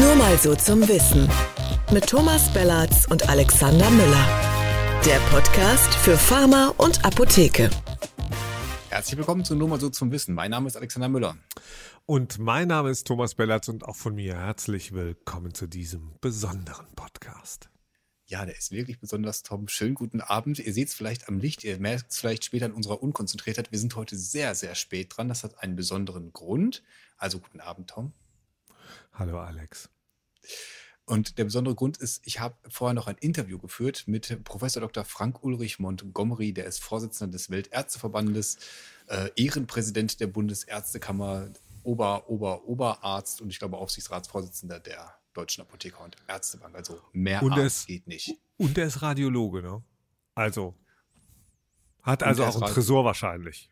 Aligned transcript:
Nur 0.00 0.16
mal 0.16 0.36
so 0.38 0.56
zum 0.56 0.80
Wissen. 0.88 1.30
Mit 1.92 2.08
Thomas 2.08 2.52
Bellatz 2.52 3.06
und 3.08 3.28
Alexander 3.28 3.88
Müller. 3.90 4.26
Der 5.06 5.20
Podcast 5.30 5.94
für 5.94 6.18
Pharma 6.18 6.74
und 6.78 7.04
Apotheke. 7.04 7.70
Herzlich 8.90 9.16
willkommen 9.16 9.44
zu 9.44 9.54
Nur 9.54 9.68
mal 9.68 9.78
so 9.78 9.90
zum 9.90 10.10
Wissen. 10.10 10.34
Mein 10.34 10.50
Name 10.50 10.66
ist 10.66 10.76
Alexander 10.76 11.08
Müller. 11.08 11.36
Und 12.06 12.40
mein 12.40 12.66
Name 12.66 12.90
ist 12.90 13.06
Thomas 13.06 13.36
Bellatz 13.36 13.68
und 13.68 13.84
auch 13.84 13.94
von 13.94 14.16
mir 14.16 14.34
herzlich 14.34 14.92
willkommen 14.92 15.54
zu 15.54 15.68
diesem 15.68 16.16
besonderen 16.20 16.88
Podcast. 16.96 17.70
Ja, 18.24 18.44
der 18.46 18.58
ist 18.58 18.72
wirklich 18.72 18.98
besonders, 18.98 19.44
Tom. 19.44 19.68
Schönen 19.68 19.94
guten 19.94 20.20
Abend. 20.20 20.58
Ihr 20.58 20.72
seht 20.72 20.88
es 20.88 20.94
vielleicht 20.94 21.28
am 21.28 21.38
Licht, 21.38 21.62
ihr 21.62 21.78
merkt 21.78 22.10
es 22.10 22.18
vielleicht 22.18 22.44
später 22.44 22.66
an 22.66 22.72
unserer 22.72 23.00
Unkonzentriertheit. 23.00 23.70
Wir 23.70 23.78
sind 23.78 23.94
heute 23.94 24.16
sehr, 24.16 24.56
sehr 24.56 24.74
spät 24.74 25.16
dran. 25.16 25.28
Das 25.28 25.44
hat 25.44 25.62
einen 25.62 25.76
besonderen 25.76 26.32
Grund. 26.32 26.82
Also 27.16 27.38
guten 27.38 27.60
Abend, 27.60 27.90
Tom. 27.90 28.12
Hallo, 29.16 29.38
Alex. 29.38 29.88
Und 31.06 31.36
der 31.36 31.44
besondere 31.44 31.74
Grund 31.74 31.98
ist, 31.98 32.26
ich 32.26 32.40
habe 32.40 32.56
vorher 32.68 32.94
noch 32.94 33.08
ein 33.08 33.16
Interview 33.18 33.58
geführt 33.58 34.04
mit 34.06 34.42
Professor 34.44 34.80
Dr. 34.80 35.04
Frank 35.04 35.42
Ulrich 35.42 35.78
Montgomery, 35.78 36.54
der 36.54 36.64
ist 36.64 36.82
Vorsitzender 36.82 37.32
des 37.32 37.50
Weltärzteverbandes, 37.50 38.56
äh, 39.08 39.28
Ehrenpräsident 39.36 40.18
der 40.20 40.28
Bundesärztekammer, 40.28 41.50
Ober, 41.82 42.30
Ober, 42.30 42.64
Oberarzt 42.64 43.42
und 43.42 43.50
ich 43.50 43.58
glaube 43.58 43.76
Aufsichtsratsvorsitzender 43.76 44.80
der 44.80 45.14
Deutschen 45.34 45.60
Apotheker 45.60 46.02
und 46.02 46.16
Ärztebank. 46.26 46.74
Also 46.74 47.02
mehr 47.12 47.42
und 47.42 47.52
Arzt 47.52 47.64
es, 47.64 47.86
geht 47.86 48.06
nicht. 48.06 48.38
Und 48.56 48.78
er 48.78 48.86
ist 48.86 49.02
Radiologe, 49.02 49.62
ne? 49.62 49.82
Also 50.34 50.74
hat 52.02 52.22
also 52.22 52.44
auch 52.44 52.62
ein 52.62 52.72
Tresor 52.72 53.04
wahrscheinlich. 53.04 53.70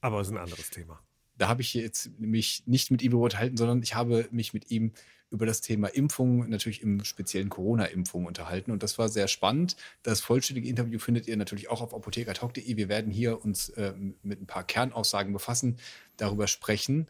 Aber 0.00 0.20
ist 0.20 0.30
ein 0.30 0.36
anderes 0.36 0.70
Thema. 0.70 1.00
Da 1.38 1.48
habe 1.48 1.62
ich 1.62 1.74
jetzt 1.74 2.10
mich 2.18 2.62
nicht 2.66 2.90
mit 2.90 3.02
ihm 3.02 3.14
unterhalten, 3.14 3.56
sondern 3.56 3.82
ich 3.82 3.94
habe 3.94 4.28
mich 4.30 4.52
mit 4.52 4.70
ihm 4.70 4.92
über 5.30 5.46
das 5.46 5.60
Thema 5.60 5.88
Impfung, 5.88 6.48
natürlich 6.48 6.82
im 6.82 7.04
speziellen 7.04 7.48
Corona-Impfung 7.50 8.24
unterhalten. 8.24 8.70
Und 8.70 8.82
das 8.82 8.98
war 8.98 9.08
sehr 9.08 9.28
spannend. 9.28 9.76
Das 10.02 10.20
vollständige 10.20 10.68
Interview 10.68 10.98
findet 10.98 11.28
ihr 11.28 11.36
natürlich 11.36 11.68
auch 11.68 11.82
auf 11.82 11.94
apothekertalk.de. 11.94 12.76
Wir 12.76 12.88
werden 12.88 13.12
hier 13.12 13.44
uns 13.44 13.68
äh, 13.70 13.92
mit 14.22 14.40
ein 14.40 14.46
paar 14.46 14.64
Kernaussagen 14.64 15.32
befassen, 15.32 15.78
darüber 16.16 16.46
sprechen. 16.46 17.08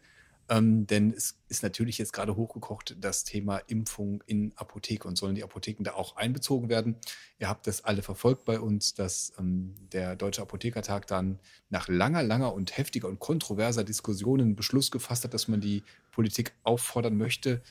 Ähm, 0.49 0.87
denn 0.87 1.13
es 1.13 1.37
ist 1.47 1.61
natürlich 1.61 1.99
jetzt 1.99 2.11
gerade 2.11 2.35
hochgekocht, 2.35 2.97
das 2.99 3.23
Thema 3.23 3.57
Impfung 3.67 4.23
in 4.25 4.51
Apotheke 4.55 5.07
und 5.07 5.15
sollen 5.15 5.35
die 5.35 5.43
Apotheken 5.43 5.83
da 5.83 5.93
auch 5.93 6.15
einbezogen 6.15 6.69
werden. 6.69 6.95
Ihr 7.37 7.47
habt 7.47 7.67
das 7.67 7.85
alle 7.85 8.01
verfolgt 8.01 8.45
bei 8.45 8.59
uns, 8.59 8.95
dass 8.95 9.31
ähm, 9.37 9.75
der 9.91 10.15
Deutsche 10.15 10.41
Apothekertag 10.41 11.05
dann 11.05 11.39
nach 11.69 11.87
langer, 11.87 12.23
langer 12.23 12.53
und 12.53 12.75
heftiger 12.77 13.07
und 13.07 13.19
kontroverser 13.19 13.83
Diskussion 13.83 14.41
einen 14.41 14.55
Beschluss 14.55 14.89
gefasst 14.89 15.23
hat, 15.23 15.35
dass 15.35 15.47
man 15.47 15.61
die 15.61 15.83
Politik 16.11 16.53
auffordern 16.63 17.15
möchte, 17.15 17.61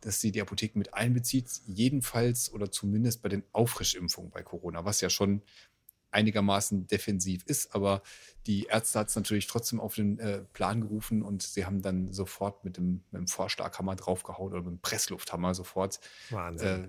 dass 0.00 0.20
sie 0.20 0.32
die 0.32 0.42
Apotheken 0.42 0.78
mit 0.78 0.92
einbezieht, 0.92 1.48
jedenfalls 1.66 2.52
oder 2.52 2.70
zumindest 2.70 3.22
bei 3.22 3.28
den 3.28 3.44
Auffrischimpfungen 3.52 4.30
bei 4.30 4.42
Corona, 4.42 4.84
was 4.84 5.00
ja 5.00 5.08
schon 5.08 5.40
einigermaßen 6.14 6.86
defensiv 6.86 7.44
ist. 7.46 7.74
Aber 7.74 8.02
die 8.46 8.64
Ärzte 8.64 9.00
hat 9.00 9.08
es 9.08 9.16
natürlich 9.16 9.46
trotzdem 9.46 9.80
auf 9.80 9.94
den 9.94 10.18
äh, 10.18 10.42
Plan 10.52 10.80
gerufen 10.80 11.22
und 11.22 11.42
sie 11.42 11.66
haben 11.66 11.82
dann 11.82 12.12
sofort 12.12 12.64
mit 12.64 12.76
dem, 12.76 13.04
mit 13.10 13.20
dem 13.20 13.26
Vorschlaghammer 13.28 13.96
draufgehauen 13.96 14.52
oder 14.52 14.62
mit 14.62 14.72
dem 14.72 14.80
Presslufthammer 14.80 15.54
sofort 15.54 16.00
äh, 16.30 16.88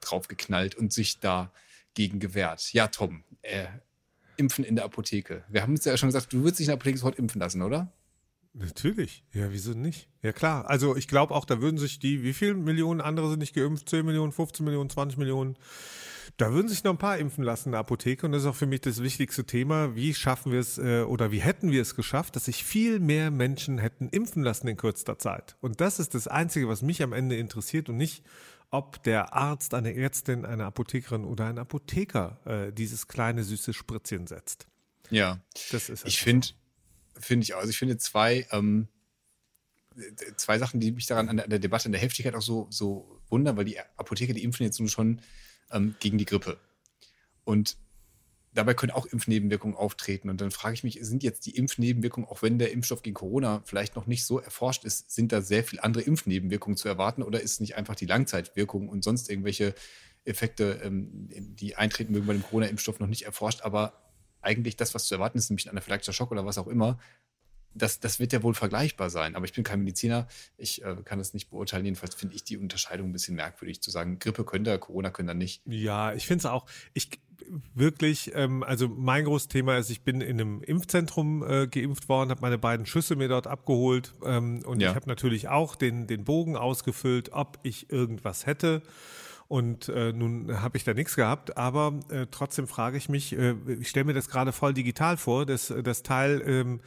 draufgeknallt 0.00 0.74
und 0.74 0.92
sich 0.92 1.20
dagegen 1.20 2.20
gewehrt. 2.20 2.72
Ja, 2.72 2.88
Tom, 2.88 3.24
äh, 3.42 3.66
Impfen 4.36 4.64
in 4.64 4.76
der 4.76 4.84
Apotheke. 4.84 5.44
Wir 5.48 5.62
haben 5.62 5.74
es 5.74 5.84
ja 5.84 5.96
schon 5.96 6.08
gesagt, 6.08 6.32
du 6.32 6.42
würdest 6.42 6.58
dich 6.58 6.66
in 6.66 6.68
der 6.68 6.74
Apotheke 6.74 6.98
sofort 6.98 7.18
impfen 7.18 7.40
lassen, 7.40 7.62
oder? 7.62 7.92
Natürlich. 8.58 9.22
Ja, 9.34 9.52
wieso 9.52 9.72
nicht? 9.72 10.08
Ja, 10.22 10.32
klar. 10.32 10.68
Also 10.68 10.96
ich 10.96 11.08
glaube 11.08 11.34
auch, 11.34 11.44
da 11.44 11.60
würden 11.60 11.76
sich 11.76 11.98
die, 11.98 12.22
wie 12.22 12.32
viele 12.32 12.54
Millionen 12.54 13.02
andere 13.02 13.28
sind 13.28 13.40
nicht 13.40 13.54
geimpft? 13.54 13.88
10 13.88 14.04
Millionen, 14.04 14.32
15 14.32 14.64
Millionen, 14.64 14.88
20 14.88 15.18
Millionen? 15.18 15.56
Da 16.38 16.52
würden 16.52 16.68
sich 16.68 16.82
noch 16.82 16.92
ein 16.92 16.98
paar 16.98 17.18
impfen 17.18 17.44
lassen 17.44 17.68
in 17.68 17.72
der 17.72 17.80
Apotheke 17.80 18.24
und 18.26 18.32
das 18.32 18.42
ist 18.42 18.48
auch 18.48 18.54
für 18.56 18.66
mich 18.66 18.80
das 18.80 19.02
wichtigste 19.02 19.44
Thema. 19.44 19.94
Wie 19.94 20.14
schaffen 20.14 20.52
wir 20.52 20.60
es 20.60 20.78
äh, 20.78 21.02
oder 21.02 21.32
wie 21.32 21.40
hätten 21.40 21.70
wir 21.70 21.82
es 21.82 21.94
geschafft, 21.94 22.34
dass 22.34 22.46
sich 22.46 22.64
viel 22.64 22.98
mehr 22.98 23.30
Menschen 23.30 23.78
hätten 23.78 24.08
impfen 24.08 24.42
lassen 24.42 24.68
in 24.68 24.76
kürzester 24.76 25.18
Zeit? 25.18 25.56
Und 25.60 25.80
das 25.80 25.98
ist 25.98 26.14
das 26.14 26.26
Einzige, 26.26 26.68
was 26.68 26.82
mich 26.82 27.02
am 27.02 27.12
Ende 27.12 27.36
interessiert 27.36 27.88
und 27.90 27.98
nicht, 27.98 28.24
ob 28.70 29.02
der 29.02 29.34
Arzt, 29.34 29.74
eine 29.74 29.94
Ärztin, 29.94 30.44
eine 30.44 30.64
Apothekerin 30.64 31.24
oder 31.24 31.46
ein 31.46 31.58
Apotheker 31.58 32.40
äh, 32.44 32.72
dieses 32.72 33.06
kleine 33.06 33.44
süße 33.44 33.72
Spritzchen 33.72 34.26
setzt. 34.26 34.66
Ja, 35.10 35.40
das 35.70 35.88
ist 35.88 36.06
ich 36.06 36.20
finde, 36.20 36.48
finde 37.18 37.44
ich 37.44 37.54
auch. 37.54 37.58
Also 37.58 37.70
ich 37.70 37.78
finde 37.78 37.98
zwei, 37.98 38.46
ähm, 38.50 38.88
zwei 40.36 40.58
Sachen, 40.58 40.80
die 40.80 40.92
mich 40.92 41.06
daran 41.06 41.28
an 41.28 41.36
der, 41.36 41.44
an 41.44 41.50
der 41.50 41.58
Debatte, 41.58 41.86
an 41.86 41.92
der 41.92 42.00
Heftigkeit 42.00 42.34
auch 42.34 42.42
so, 42.42 42.66
so 42.70 43.20
wundern, 43.28 43.56
weil 43.56 43.64
die 43.64 43.78
Apotheker, 43.78 44.32
die 44.32 44.44
impfen 44.44 44.64
jetzt 44.64 44.78
nun 44.78 44.88
schon 44.88 45.20
ähm, 45.70 45.94
gegen 46.00 46.18
die 46.18 46.26
Grippe. 46.26 46.58
Und 47.44 47.76
dabei 48.52 48.74
können 48.74 48.92
auch 48.92 49.06
Impfnebenwirkungen 49.06 49.76
auftreten. 49.76 50.30
Und 50.30 50.40
dann 50.40 50.50
frage 50.50 50.74
ich 50.74 50.84
mich, 50.84 50.98
sind 51.02 51.22
jetzt 51.22 51.46
die 51.46 51.56
Impfnebenwirkungen, 51.56 52.28
auch 52.28 52.42
wenn 52.42 52.58
der 52.58 52.72
Impfstoff 52.72 53.02
gegen 53.02 53.14
Corona 53.14 53.62
vielleicht 53.64 53.96
noch 53.96 54.06
nicht 54.06 54.24
so 54.24 54.38
erforscht 54.38 54.84
ist, 54.84 55.10
sind 55.10 55.32
da 55.32 55.42
sehr 55.42 55.64
viele 55.64 55.84
andere 55.84 56.02
Impfnebenwirkungen 56.02 56.76
zu 56.76 56.88
erwarten 56.88 57.22
oder 57.22 57.40
ist 57.40 57.60
nicht 57.60 57.76
einfach 57.76 57.94
die 57.94 58.06
Langzeitwirkung 58.06 58.88
und 58.88 59.04
sonst 59.04 59.30
irgendwelche 59.30 59.74
Effekte, 60.24 60.80
ähm, 60.82 61.28
die 61.30 61.76
eintreten 61.76 62.12
mögen 62.12 62.26
bei 62.26 62.32
dem 62.32 62.42
Corona-Impfstoff 62.42 62.98
noch 62.98 63.06
nicht 63.06 63.22
erforscht, 63.22 63.62
aber 63.62 64.05
eigentlich 64.46 64.76
das, 64.76 64.94
was 64.94 65.06
zu 65.06 65.14
erwarten 65.14 65.38
ist, 65.38 65.50
nämlich 65.50 65.66
ein 65.66 65.70
anaphylaktischer 65.70 66.12
Schock 66.12 66.30
oder 66.32 66.46
was 66.46 66.58
auch 66.58 66.68
immer, 66.68 66.98
das, 67.74 68.00
das 68.00 68.18
wird 68.18 68.32
ja 68.32 68.42
wohl 68.42 68.54
vergleichbar 68.54 69.10
sein. 69.10 69.34
Aber 69.36 69.44
ich 69.44 69.52
bin 69.52 69.64
kein 69.64 69.80
Mediziner, 69.80 70.26
ich 70.56 70.82
äh, 70.82 70.96
kann 71.04 71.18
das 71.18 71.34
nicht 71.34 71.50
beurteilen. 71.50 71.84
Jedenfalls 71.84 72.14
finde 72.14 72.34
ich 72.34 72.44
die 72.44 72.56
Unterscheidung 72.56 73.08
ein 73.08 73.12
bisschen 73.12 73.36
merkwürdig 73.36 73.82
zu 73.82 73.90
sagen, 73.90 74.18
Grippe 74.18 74.44
könnte, 74.44 74.78
Corona 74.78 75.10
könnte 75.10 75.34
nicht. 75.34 75.62
Ja, 75.66 76.12
ich 76.14 76.26
finde 76.26 76.40
es 76.40 76.46
auch. 76.46 76.66
Ich 76.94 77.10
wirklich, 77.74 78.32
ähm, 78.34 78.62
also 78.62 78.88
mein 78.88 79.24
großes 79.24 79.48
Thema 79.48 79.76
ist, 79.76 79.90
ich 79.90 80.02
bin 80.02 80.20
in 80.20 80.40
einem 80.40 80.62
Impfzentrum 80.62 81.44
äh, 81.48 81.66
geimpft 81.66 82.08
worden, 82.08 82.30
habe 82.30 82.40
meine 82.40 82.58
beiden 82.58 82.86
Schüsse 82.86 83.14
mir 83.14 83.28
dort 83.28 83.46
abgeholt 83.46 84.14
ähm, 84.24 84.62
und 84.64 84.80
ja. 84.80 84.90
ich 84.90 84.96
habe 84.96 85.08
natürlich 85.08 85.48
auch 85.48 85.76
den, 85.76 86.06
den 86.06 86.24
Bogen 86.24 86.56
ausgefüllt, 86.56 87.32
ob 87.32 87.58
ich 87.62 87.90
irgendwas 87.90 88.46
hätte. 88.46 88.82
Und 89.48 89.88
äh, 89.88 90.12
nun 90.12 90.60
habe 90.60 90.76
ich 90.76 90.82
da 90.82 90.92
nichts 90.92 91.14
gehabt, 91.14 91.56
aber 91.56 92.00
äh, 92.10 92.26
trotzdem 92.30 92.66
frage 92.66 92.96
ich 92.96 93.08
mich, 93.08 93.36
äh, 93.36 93.54
ich 93.78 93.88
stelle 93.88 94.04
mir 94.04 94.14
das 94.14 94.28
gerade 94.28 94.52
voll 94.52 94.74
digital 94.74 95.16
vor, 95.16 95.46
dass 95.46 95.72
das 95.84 96.02
Teil 96.02 96.42
ähm, 96.44 96.80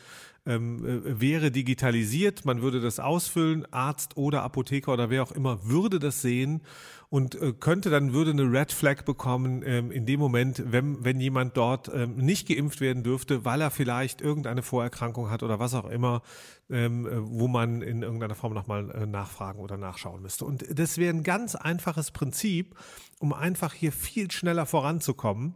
ähm, 0.49 0.85
äh, 0.85 1.21
wäre 1.21 1.51
digitalisiert, 1.51 2.43
man 2.43 2.61
würde 2.61 2.81
das 2.81 2.99
ausfüllen, 2.99 3.71
Arzt 3.71 4.17
oder 4.17 4.43
Apotheker 4.43 4.93
oder 4.93 5.09
wer 5.09 5.23
auch 5.23 5.31
immer 5.31 5.65
würde 5.65 5.99
das 5.99 6.21
sehen 6.21 6.61
und 7.09 7.35
äh, 7.35 7.53
könnte 7.53 7.89
dann, 7.89 8.13
würde 8.13 8.31
eine 8.31 8.43
Red 8.43 8.71
Flag 8.71 9.03
bekommen 9.03 9.63
ähm, 9.65 9.91
in 9.91 10.05
dem 10.05 10.19
Moment, 10.19 10.63
wenn, 10.65 11.03
wenn 11.03 11.19
jemand 11.19 11.57
dort 11.57 11.91
ähm, 11.93 12.17
nicht 12.17 12.47
geimpft 12.47 12.81
werden 12.81 13.03
dürfte, 13.03 13.45
weil 13.45 13.61
er 13.61 13.71
vielleicht 13.71 14.21
irgendeine 14.21 14.61
Vorerkrankung 14.61 15.29
hat 15.29 15.41
oder 15.43 15.59
was 15.59 15.73
auch 15.73 15.89
immer, 15.89 16.21
ähm, 16.69 17.05
äh, 17.05 17.11
wo 17.19 17.47
man 17.47 17.81
in 17.81 18.03
irgendeiner 18.03 18.35
Form 18.35 18.53
nochmal 18.53 18.91
äh, 18.91 19.05
nachfragen 19.05 19.59
oder 19.59 19.77
nachschauen 19.77 20.21
müsste. 20.21 20.45
Und 20.45 20.65
das 20.77 20.97
wäre 20.97 21.13
ein 21.13 21.23
ganz 21.23 21.55
einfaches 21.55 22.11
Prinzip, 22.11 22.75
um 23.19 23.33
einfach 23.33 23.73
hier 23.73 23.91
viel 23.91 24.29
schneller 24.31 24.65
voranzukommen. 24.65 25.55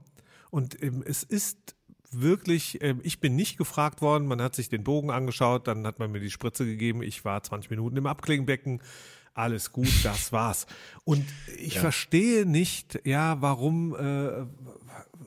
Und 0.49 0.81
ähm, 0.81 1.03
es 1.05 1.23
ist 1.23 1.75
wirklich, 2.21 2.81
äh, 2.81 2.95
ich 3.03 3.19
bin 3.19 3.35
nicht 3.35 3.57
gefragt 3.57 4.01
worden, 4.01 4.27
man 4.27 4.41
hat 4.41 4.55
sich 4.55 4.69
den 4.69 4.83
Bogen 4.83 5.11
angeschaut, 5.11 5.67
dann 5.67 5.85
hat 5.87 5.99
man 5.99 6.11
mir 6.11 6.19
die 6.19 6.31
Spritze 6.31 6.65
gegeben, 6.65 7.03
ich 7.03 7.25
war 7.25 7.41
20 7.43 7.69
Minuten 7.69 7.97
im 7.97 8.05
Abklingenbecken, 8.05 8.81
alles 9.33 9.71
gut, 9.71 9.89
das 10.03 10.31
war's. 10.31 10.67
Und 11.03 11.25
ich 11.57 11.75
ja. 11.75 11.81
verstehe 11.81 12.45
nicht, 12.45 12.99
ja, 13.05 13.41
warum, 13.41 13.95
äh, 13.95 14.45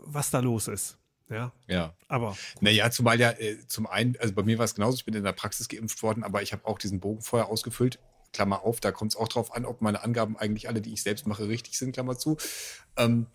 was 0.05 0.31
da 0.31 0.41
los 0.41 0.69
ist. 0.69 0.99
Ja. 1.29 1.53
Ja. 1.67 1.95
Aber. 2.09 2.37
Naja, 2.61 2.91
zumal 2.91 3.19
ja, 3.19 3.31
äh, 3.33 3.59
zum 3.67 3.87
einen, 3.87 4.17
also 4.21 4.33
bei 4.33 4.43
mir 4.43 4.59
war 4.59 4.65
es 4.65 4.75
genauso, 4.75 4.97
ich 4.97 5.05
bin 5.05 5.15
in 5.15 5.25
der 5.25 5.33
Praxis 5.33 5.69
geimpft 5.69 6.03
worden, 6.03 6.23
aber 6.23 6.43
ich 6.43 6.53
habe 6.53 6.65
auch 6.67 6.79
diesen 6.79 7.01
Bogen 7.01 7.23
vorher 7.23 7.49
ausgefüllt. 7.49 7.99
Klammer 8.33 8.63
auf, 8.63 8.81
da 8.81 8.93
kommt 8.93 9.13
es 9.13 9.17
auch 9.17 9.29
drauf 9.29 9.55
an, 9.55 9.65
ob 9.65 9.81
meine 9.81 10.03
Angaben 10.03 10.37
eigentlich 10.37 10.69
alle, 10.69 10.81
die 10.81 10.93
ich 10.93 11.03
selbst 11.03 11.27
mache, 11.27 11.49
richtig 11.49 11.79
sind, 11.79 11.93
Klammer 11.93 12.19
zu. 12.19 12.37
Ähm, 12.97 13.27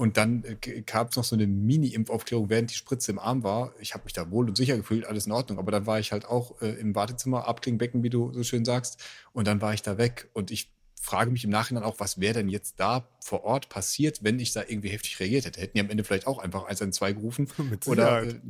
und 0.00 0.16
dann 0.16 0.44
äh, 0.44 0.80
gab 0.80 1.10
es 1.10 1.16
noch 1.16 1.24
so 1.24 1.36
eine 1.36 1.46
Mini-Impfaufklärung, 1.46 2.48
während 2.48 2.70
die 2.70 2.74
Spritze 2.74 3.10
im 3.10 3.18
Arm 3.18 3.42
war. 3.42 3.74
Ich 3.80 3.92
habe 3.92 4.04
mich 4.04 4.14
da 4.14 4.30
wohl 4.30 4.48
und 4.48 4.56
sicher 4.56 4.74
gefühlt, 4.78 5.04
alles 5.04 5.26
in 5.26 5.32
Ordnung. 5.32 5.58
Aber 5.58 5.70
dann 5.70 5.84
war 5.84 6.00
ich 6.00 6.10
halt 6.10 6.24
auch 6.24 6.58
äh, 6.62 6.70
im 6.80 6.94
Wartezimmer, 6.94 7.46
Abklingbecken, 7.46 8.02
wie 8.02 8.08
du 8.08 8.32
so 8.32 8.42
schön 8.42 8.64
sagst. 8.64 8.98
Und 9.34 9.46
dann 9.46 9.60
war 9.60 9.74
ich 9.74 9.82
da 9.82 9.98
weg. 9.98 10.30
Und 10.32 10.50
ich 10.52 10.72
frage 10.98 11.30
mich 11.30 11.44
im 11.44 11.50
Nachhinein 11.50 11.82
auch, 11.82 12.00
was 12.00 12.18
wäre 12.18 12.32
denn 12.32 12.48
jetzt 12.48 12.80
da 12.80 13.10
vor 13.22 13.44
Ort 13.44 13.68
passiert, 13.68 14.24
wenn 14.24 14.40
ich 14.40 14.54
da 14.54 14.62
irgendwie 14.66 14.88
heftig 14.88 15.20
reagiert 15.20 15.44
hätte? 15.44 15.60
Hätten 15.60 15.74
die 15.74 15.80
am 15.80 15.90
Ende 15.90 16.02
vielleicht 16.02 16.26
auch 16.26 16.38
einfach 16.38 16.62
112 16.62 17.16
gerufen? 17.16 17.48
Mit 17.70 17.86
oder 17.86 18.22
äh, 18.22 18.40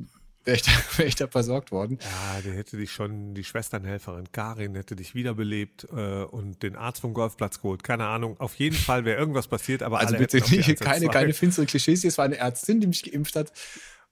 wäre 0.44 0.56
ich, 0.56 0.62
da, 0.62 0.70
wär 0.96 1.06
ich 1.06 1.14
da 1.14 1.26
versorgt 1.26 1.72
worden. 1.72 1.98
Ja, 2.00 2.40
der 2.42 2.54
hätte 2.54 2.76
dich 2.76 2.92
schon, 2.92 3.34
die 3.34 3.44
Schwesternhelferin 3.44 4.32
Karin 4.32 4.74
hätte 4.74 4.96
dich 4.96 5.14
wiederbelebt 5.14 5.86
äh, 5.92 6.22
und 6.24 6.62
den 6.62 6.76
Arzt 6.76 7.00
vom 7.00 7.14
Golfplatz 7.14 7.60
geholt. 7.60 7.82
Keine 7.82 8.06
Ahnung. 8.06 8.38
Auf 8.38 8.54
jeden 8.56 8.76
Fall 8.76 9.04
wäre 9.04 9.18
irgendwas 9.18 9.48
passiert, 9.48 9.82
aber 9.82 9.98
also 9.98 10.16
bitte 10.16 10.38
nicht, 10.38 10.80
keine, 10.80 11.08
keine 11.08 11.32
finsteren 11.32 11.66
Klischees. 11.66 12.04
Es 12.04 12.18
war 12.18 12.24
eine 12.24 12.36
Ärztin, 12.36 12.80
die 12.80 12.86
mich 12.86 13.02
geimpft 13.02 13.36
hat. 13.36 13.52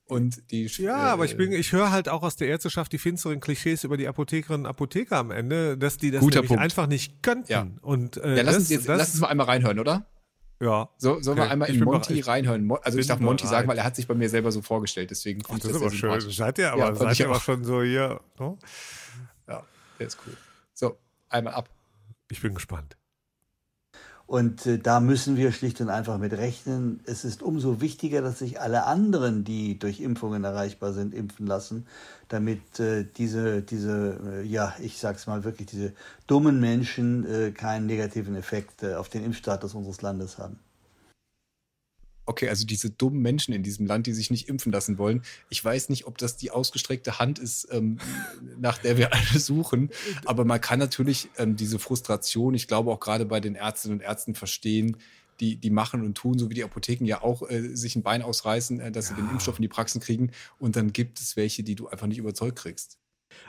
Und 0.09 0.51
die, 0.51 0.65
ja, 0.79 1.09
äh, 1.09 1.11
aber 1.11 1.27
ich 1.27 1.37
bin, 1.37 1.53
ich 1.53 1.73
höre 1.73 1.91
halt 1.91 2.09
auch 2.09 2.23
aus 2.23 2.37
der 2.37 2.49
Ärzteschaft 2.49 2.93
die 2.93 2.99
finsteren 2.99 3.41
Klischees 3.41 3.85
über 3.85 3.99
die 3.99 4.09
Apothekerinnen 4.09 4.65
und 4.65 4.71
Apotheker 4.71 5.19
am 5.19 5.31
Ende, 5.31 5.77
dass 5.77 5.99
die 5.99 6.11
das 6.11 6.25
einfach 6.51 6.87
nicht 6.87 7.23
könnten. 7.23 7.53
Ja. 7.53 7.67
Und 7.83 8.17
äh, 8.17 8.37
ja, 8.37 8.43
lass, 8.43 8.55
das, 8.55 8.57
uns 8.57 8.71
jetzt, 8.71 8.89
das, 8.89 8.99
lass 8.99 9.11
uns 9.11 9.21
mal 9.21 9.29
einmal 9.29 9.47
reinhören, 9.47 9.79
oder? 9.79 10.07
Ja. 10.61 10.89
So, 10.99 11.21
sollen 11.21 11.39
okay. 11.39 11.49
wir 11.49 11.53
einmal 11.53 11.71
in 11.71 11.85
Monty 11.85 12.21
reinhören? 12.21 12.71
Also 12.83 12.99
ich 12.99 13.07
darf 13.07 13.21
Monty 13.21 13.45
bereit. 13.45 13.59
sagen, 13.59 13.69
weil 13.69 13.79
er 13.79 13.85
hat 13.85 13.97
sich 13.97 14.09
bei 14.09 14.15
mir 14.15 14.29
selber 14.29 14.51
so 14.51 14.61
vorgestellt, 14.61 15.11
deswegen. 15.11 15.43
Ach, 15.49 15.59
das 15.59 15.71
ist 15.71 15.77
aber 15.77 15.91
schön. 15.91 16.21
Seid 16.21 16.59
ihr 16.59 16.73
aber, 16.73 16.89
ja, 16.89 16.95
seid 16.95 17.21
ihr 17.21 17.29
aber 17.29 17.41
schon 17.41 17.65
so 17.65 17.83
hier. 17.83 18.21
No? 18.39 18.51
Ne? 18.51 18.59
Ja, 19.55 19.63
der 19.99 20.07
ist 20.07 20.19
cool. 20.27 20.37
So, 20.75 20.99
einmal 21.29 21.55
ab. 21.55 21.69
Ich 22.31 22.43
bin 22.43 22.55
gespannt. 22.55 22.98
Und 24.29 24.67
äh, 24.67 24.79
da 24.79 25.01
müssen 25.01 25.39
wir 25.39 25.53
schlicht 25.53 25.81
und 25.81 25.89
einfach 25.89 26.19
mit 26.19 26.35
rechnen. 26.35 27.01
Es 27.07 27.25
ist 27.25 27.43
umso 27.43 27.81
wichtiger, 27.81 28.21
dass 28.21 28.39
sich 28.39 28.61
alle 28.61 28.85
anderen, 28.85 29.43
die 29.43 29.79
durch 29.79 30.01
Impfungen 30.01 30.45
erreichbar 30.45 30.93
sind, 30.93 31.15
impfen 31.15 31.47
lassen, 31.47 31.87
damit 32.29 32.79
äh, 32.79 33.07
diese, 33.17 33.63
diese 33.63 34.21
äh, 34.43 34.47
ja, 34.47 34.75
ich 34.81 34.99
sag's 34.99 35.27
mal 35.27 35.45
wirklich, 35.45 35.69
diese 35.69 35.95
dummen 36.27 36.61
Menschen 36.61 37.25
äh, 37.25 37.53
keinen 37.53 37.87
negativen 37.87 38.37
Effekt 38.37 38.83
äh, 38.83 38.97
auf 38.97 39.09
den 39.09 39.25
Impfstatus 39.25 39.73
unseres 39.73 40.03
Landes 40.03 40.37
haben 40.37 40.59
okay, 42.29 42.49
also 42.49 42.67
diese 42.67 42.91
dummen 42.91 43.21
Menschen 43.21 43.55
in 43.55 43.63
diesem 43.63 43.87
Land, 43.87 44.07
die 44.07 44.13
sich 44.13 44.31
nicht 44.31 44.49
impfen 44.49 44.71
lassen 44.71 44.99
wollen, 44.99 45.23
ich 45.49 45.65
weiß 45.65 45.89
nicht, 45.89 46.07
ob 46.07 46.19
das 46.19 46.37
die 46.37 46.51
ausgestreckte 46.51 47.19
Hand 47.19 47.39
ist, 47.39 47.69
ähm, 47.71 47.99
nach 48.59 48.79
der 48.79 48.97
wir 48.97 49.13
alle 49.15 49.39
suchen. 49.39 49.91
Aber 50.25 50.45
man 50.45 50.61
kann 50.61 50.79
natürlich 50.79 51.29
ähm, 51.39 51.57
diese 51.57 51.79
Frustration, 51.79 52.55
ich 52.55 52.69
glaube 52.69 52.91
auch 52.91 53.01
gerade 53.01 53.27
bei 53.27 53.41
den 53.41 53.55
Ärztinnen 53.55 53.99
und 53.99 54.05
Ärzten 54.05 54.35
verstehen, 54.35 54.97
die, 55.41 55.57
die 55.57 55.71
machen 55.71 56.05
und 56.05 56.17
tun, 56.17 56.39
so 56.39 56.51
wie 56.51 56.55
die 56.55 56.65
Apotheken 56.65 57.05
ja 57.05 57.23
auch 57.23 57.49
äh, 57.49 57.75
sich 57.75 57.97
ein 57.97 58.03
Bein 58.03 58.23
ausreißen, 58.23 58.81
äh, 58.81 58.93
dass 58.93 59.11
ja. 59.11 59.17
sie 59.17 59.23
den 59.23 59.31
Impfstoff 59.31 59.59
in 59.59 59.63
die 59.63 59.69
Praxen 59.69 60.01
kriegen. 60.01 60.33
Und 60.59 60.77
dann 60.77 60.93
gibt 60.93 61.21
es 61.21 61.37
welche, 61.37 61.63
die 61.63 61.75
du 61.75 61.89
einfach 61.89 62.07
nicht 62.07 62.19
überzeugt 62.19 62.59
kriegst. 62.59 62.99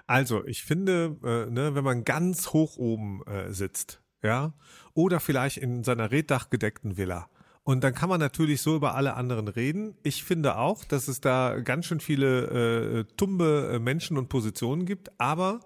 Also, 0.05 0.45
ich 0.45 0.63
finde, 0.63 1.17
äh, 1.23 1.51
ne, 1.51 1.73
wenn 1.73 1.83
man 1.83 2.03
ganz 2.03 2.49
hoch 2.49 2.77
oben 2.77 3.23
äh, 3.25 3.51
sitzt, 3.51 4.01
ja, 4.21 4.53
oder 4.93 5.19
vielleicht 5.19 5.57
in 5.57 5.83
seiner 5.83 6.11
reddachgedeckten 6.11 6.97
Villa, 6.97 7.29
und 7.63 7.83
dann 7.83 7.93
kann 7.93 8.09
man 8.09 8.19
natürlich 8.19 8.61
so 8.61 8.75
über 8.75 8.95
alle 8.95 9.15
anderen 9.15 9.47
reden. 9.47 9.95
Ich 10.03 10.23
finde 10.23 10.57
auch, 10.57 10.83
dass 10.85 11.07
es 11.07 11.21
da 11.21 11.59
ganz 11.59 11.85
schön 11.85 11.99
viele 11.99 12.99
äh, 12.99 13.05
tumbe 13.15 13.71
äh, 13.73 13.79
Menschen 13.79 14.17
und 14.17 14.29
Positionen 14.29 14.85
gibt, 14.85 15.11
aber 15.19 15.59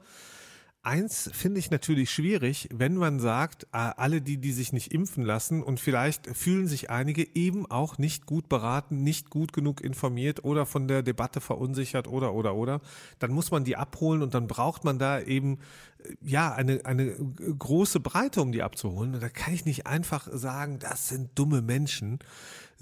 Eins 0.85 1.29
finde 1.31 1.59
ich 1.59 1.71
natürlich 1.71 2.11
schwierig, 2.11 2.67
wenn 2.69 2.95
man 2.95 3.21
sagt, 3.21 3.63
äh, 3.71 3.77
alle 3.77 4.21
die, 4.21 4.35
die 4.35 4.51
sich 4.51 4.73
nicht 4.73 4.93
impfen 4.93 5.23
lassen 5.23 5.63
und 5.63 5.79
vielleicht 5.79 6.27
fühlen 6.35 6.67
sich 6.67 6.89
einige 6.89 7.25
eben 7.37 7.65
auch 7.71 7.97
nicht 7.97 8.25
gut 8.25 8.49
beraten, 8.49 9.01
nicht 9.01 9.29
gut 9.29 9.53
genug 9.53 9.79
informiert 9.79 10.43
oder 10.43 10.65
von 10.65 10.89
der 10.89 11.01
Debatte 11.01 11.39
verunsichert 11.39 12.09
oder, 12.09 12.33
oder, 12.33 12.55
oder, 12.55 12.81
dann 13.19 13.31
muss 13.31 13.49
man 13.49 13.63
die 13.63 13.77
abholen 13.77 14.21
und 14.21 14.33
dann 14.33 14.47
braucht 14.47 14.83
man 14.83 14.99
da 14.99 15.21
eben, 15.21 15.59
äh, 16.03 16.15
ja, 16.21 16.53
eine, 16.53 16.83
eine 16.83 17.15
große 17.57 18.01
Breite, 18.01 18.41
um 18.41 18.51
die 18.51 18.61
abzuholen. 18.61 19.13
Und 19.13 19.23
da 19.23 19.29
kann 19.29 19.53
ich 19.53 19.63
nicht 19.63 19.87
einfach 19.87 20.27
sagen, 20.33 20.79
das 20.79 21.07
sind 21.07 21.29
dumme 21.35 21.61
Menschen 21.61 22.19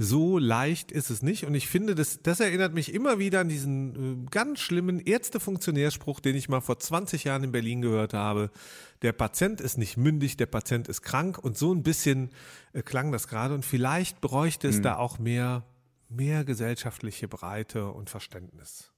so 0.01 0.39
leicht 0.39 0.91
ist 0.91 1.11
es 1.11 1.21
nicht. 1.21 1.45
Und 1.45 1.53
ich 1.53 1.67
finde, 1.67 1.93
das, 1.93 2.21
das 2.23 2.39
erinnert 2.39 2.73
mich 2.73 2.93
immer 2.93 3.19
wieder 3.19 3.41
an 3.41 3.49
diesen 3.49 4.25
äh, 4.25 4.29
ganz 4.31 4.59
schlimmen 4.59 4.99
Ärztefunktionärspruch, 4.99 6.19
den 6.19 6.35
ich 6.35 6.49
mal 6.49 6.61
vor 6.61 6.79
20 6.79 7.23
Jahren 7.23 7.43
in 7.43 7.51
Berlin 7.51 7.81
gehört 7.81 8.13
habe. 8.13 8.49
Der 9.03 9.13
Patient 9.13 9.61
ist 9.61 9.77
nicht 9.77 9.97
mündig, 9.97 10.37
der 10.37 10.47
Patient 10.47 10.87
ist 10.87 11.03
krank. 11.03 11.37
Und 11.37 11.55
so 11.57 11.73
ein 11.73 11.83
bisschen 11.83 12.31
äh, 12.73 12.81
klang 12.81 13.11
das 13.11 13.27
gerade. 13.27 13.53
Und 13.53 13.63
vielleicht 13.63 14.21
bräuchte 14.21 14.67
es 14.67 14.77
hm. 14.77 14.83
da 14.83 14.97
auch 14.97 15.19
mehr, 15.19 15.65
mehr 16.09 16.43
gesellschaftliche 16.45 17.27
Breite 17.27 17.91
und 17.91 18.09
Verständnis. 18.09 18.90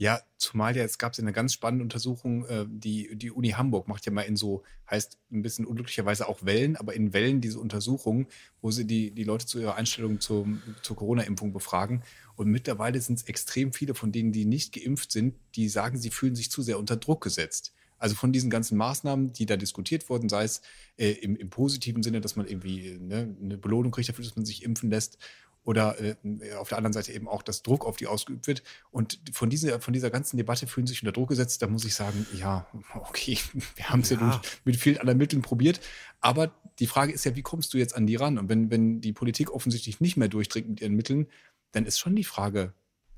Ja, 0.00 0.20
zumal 0.36 0.76
ja, 0.76 0.82
jetzt 0.82 1.00
gab 1.00 1.12
es 1.12 1.18
eine 1.18 1.32
ganz 1.32 1.52
spannende 1.52 1.82
Untersuchung, 1.82 2.44
äh, 2.46 2.64
die, 2.68 3.16
die 3.16 3.32
Uni 3.32 3.50
Hamburg 3.50 3.88
macht 3.88 4.06
ja 4.06 4.12
mal 4.12 4.22
in 4.22 4.36
so, 4.36 4.62
heißt 4.88 5.18
ein 5.32 5.42
bisschen 5.42 5.66
unglücklicherweise 5.66 6.28
auch 6.28 6.44
Wellen, 6.44 6.76
aber 6.76 6.94
in 6.94 7.12
Wellen 7.12 7.40
diese 7.40 7.58
Untersuchung, 7.58 8.28
wo 8.62 8.70
sie 8.70 8.86
die, 8.86 9.10
die 9.10 9.24
Leute 9.24 9.46
zu 9.46 9.58
ihrer 9.58 9.74
Einstellung 9.74 10.20
zum, 10.20 10.62
zur 10.82 10.94
Corona-Impfung 10.94 11.52
befragen. 11.52 12.04
Und 12.36 12.46
mittlerweile 12.46 13.00
sind 13.00 13.18
es 13.18 13.24
extrem 13.24 13.72
viele 13.72 13.96
von 13.96 14.12
denen, 14.12 14.30
die 14.30 14.44
nicht 14.44 14.72
geimpft 14.72 15.10
sind, 15.10 15.34
die 15.56 15.68
sagen, 15.68 15.98
sie 15.98 16.10
fühlen 16.10 16.36
sich 16.36 16.52
zu 16.52 16.62
sehr 16.62 16.78
unter 16.78 16.96
Druck 16.96 17.20
gesetzt. 17.24 17.72
Also 17.98 18.14
von 18.14 18.32
diesen 18.32 18.50
ganzen 18.50 18.78
Maßnahmen, 18.78 19.32
die 19.32 19.46
da 19.46 19.56
diskutiert 19.56 20.08
wurden, 20.08 20.28
sei 20.28 20.44
es 20.44 20.62
äh, 20.96 21.10
im, 21.10 21.34
im 21.34 21.50
positiven 21.50 22.04
Sinne, 22.04 22.20
dass 22.20 22.36
man 22.36 22.46
irgendwie 22.46 22.96
ne, 23.00 23.34
eine 23.42 23.58
Belohnung 23.58 23.90
kriegt 23.90 24.08
dafür, 24.08 24.24
dass 24.24 24.36
man 24.36 24.44
sich 24.44 24.62
impfen 24.62 24.90
lässt, 24.90 25.18
oder 25.68 26.00
äh, 26.00 26.14
auf 26.54 26.70
der 26.70 26.78
anderen 26.78 26.94
Seite 26.94 27.12
eben 27.12 27.28
auch, 27.28 27.42
dass 27.42 27.62
Druck 27.62 27.84
auf 27.84 27.98
die 27.98 28.06
ausgeübt 28.06 28.46
wird. 28.46 28.62
Und 28.90 29.20
von 29.34 29.50
dieser, 29.50 29.80
von 29.80 29.92
dieser 29.92 30.08
ganzen 30.08 30.38
Debatte 30.38 30.66
fühlen 30.66 30.86
sich 30.86 31.02
unter 31.02 31.12
Druck 31.12 31.28
gesetzt. 31.28 31.60
Da 31.60 31.66
muss 31.66 31.84
ich 31.84 31.94
sagen, 31.94 32.26
ja, 32.32 32.66
okay, 32.94 33.36
wir 33.76 33.90
haben 33.90 34.00
es 34.00 34.08
ja, 34.08 34.18
ja 34.18 34.40
mit 34.64 34.76
vielen 34.76 34.96
anderen 34.96 35.18
Mitteln 35.18 35.42
probiert. 35.42 35.80
Aber 36.22 36.52
die 36.78 36.86
Frage 36.86 37.12
ist 37.12 37.26
ja, 37.26 37.36
wie 37.36 37.42
kommst 37.42 37.74
du 37.74 37.78
jetzt 37.78 37.94
an 37.94 38.06
die 38.06 38.16
ran? 38.16 38.38
Und 38.38 38.48
wenn, 38.48 38.70
wenn 38.70 39.02
die 39.02 39.12
Politik 39.12 39.50
offensichtlich 39.50 40.00
nicht 40.00 40.16
mehr 40.16 40.28
durchdringt 40.28 40.70
mit 40.70 40.80
ihren 40.80 40.94
Mitteln, 40.94 41.26
dann 41.72 41.84
ist 41.84 41.98
schon 41.98 42.16
die 42.16 42.24
Frage, 42.24 42.72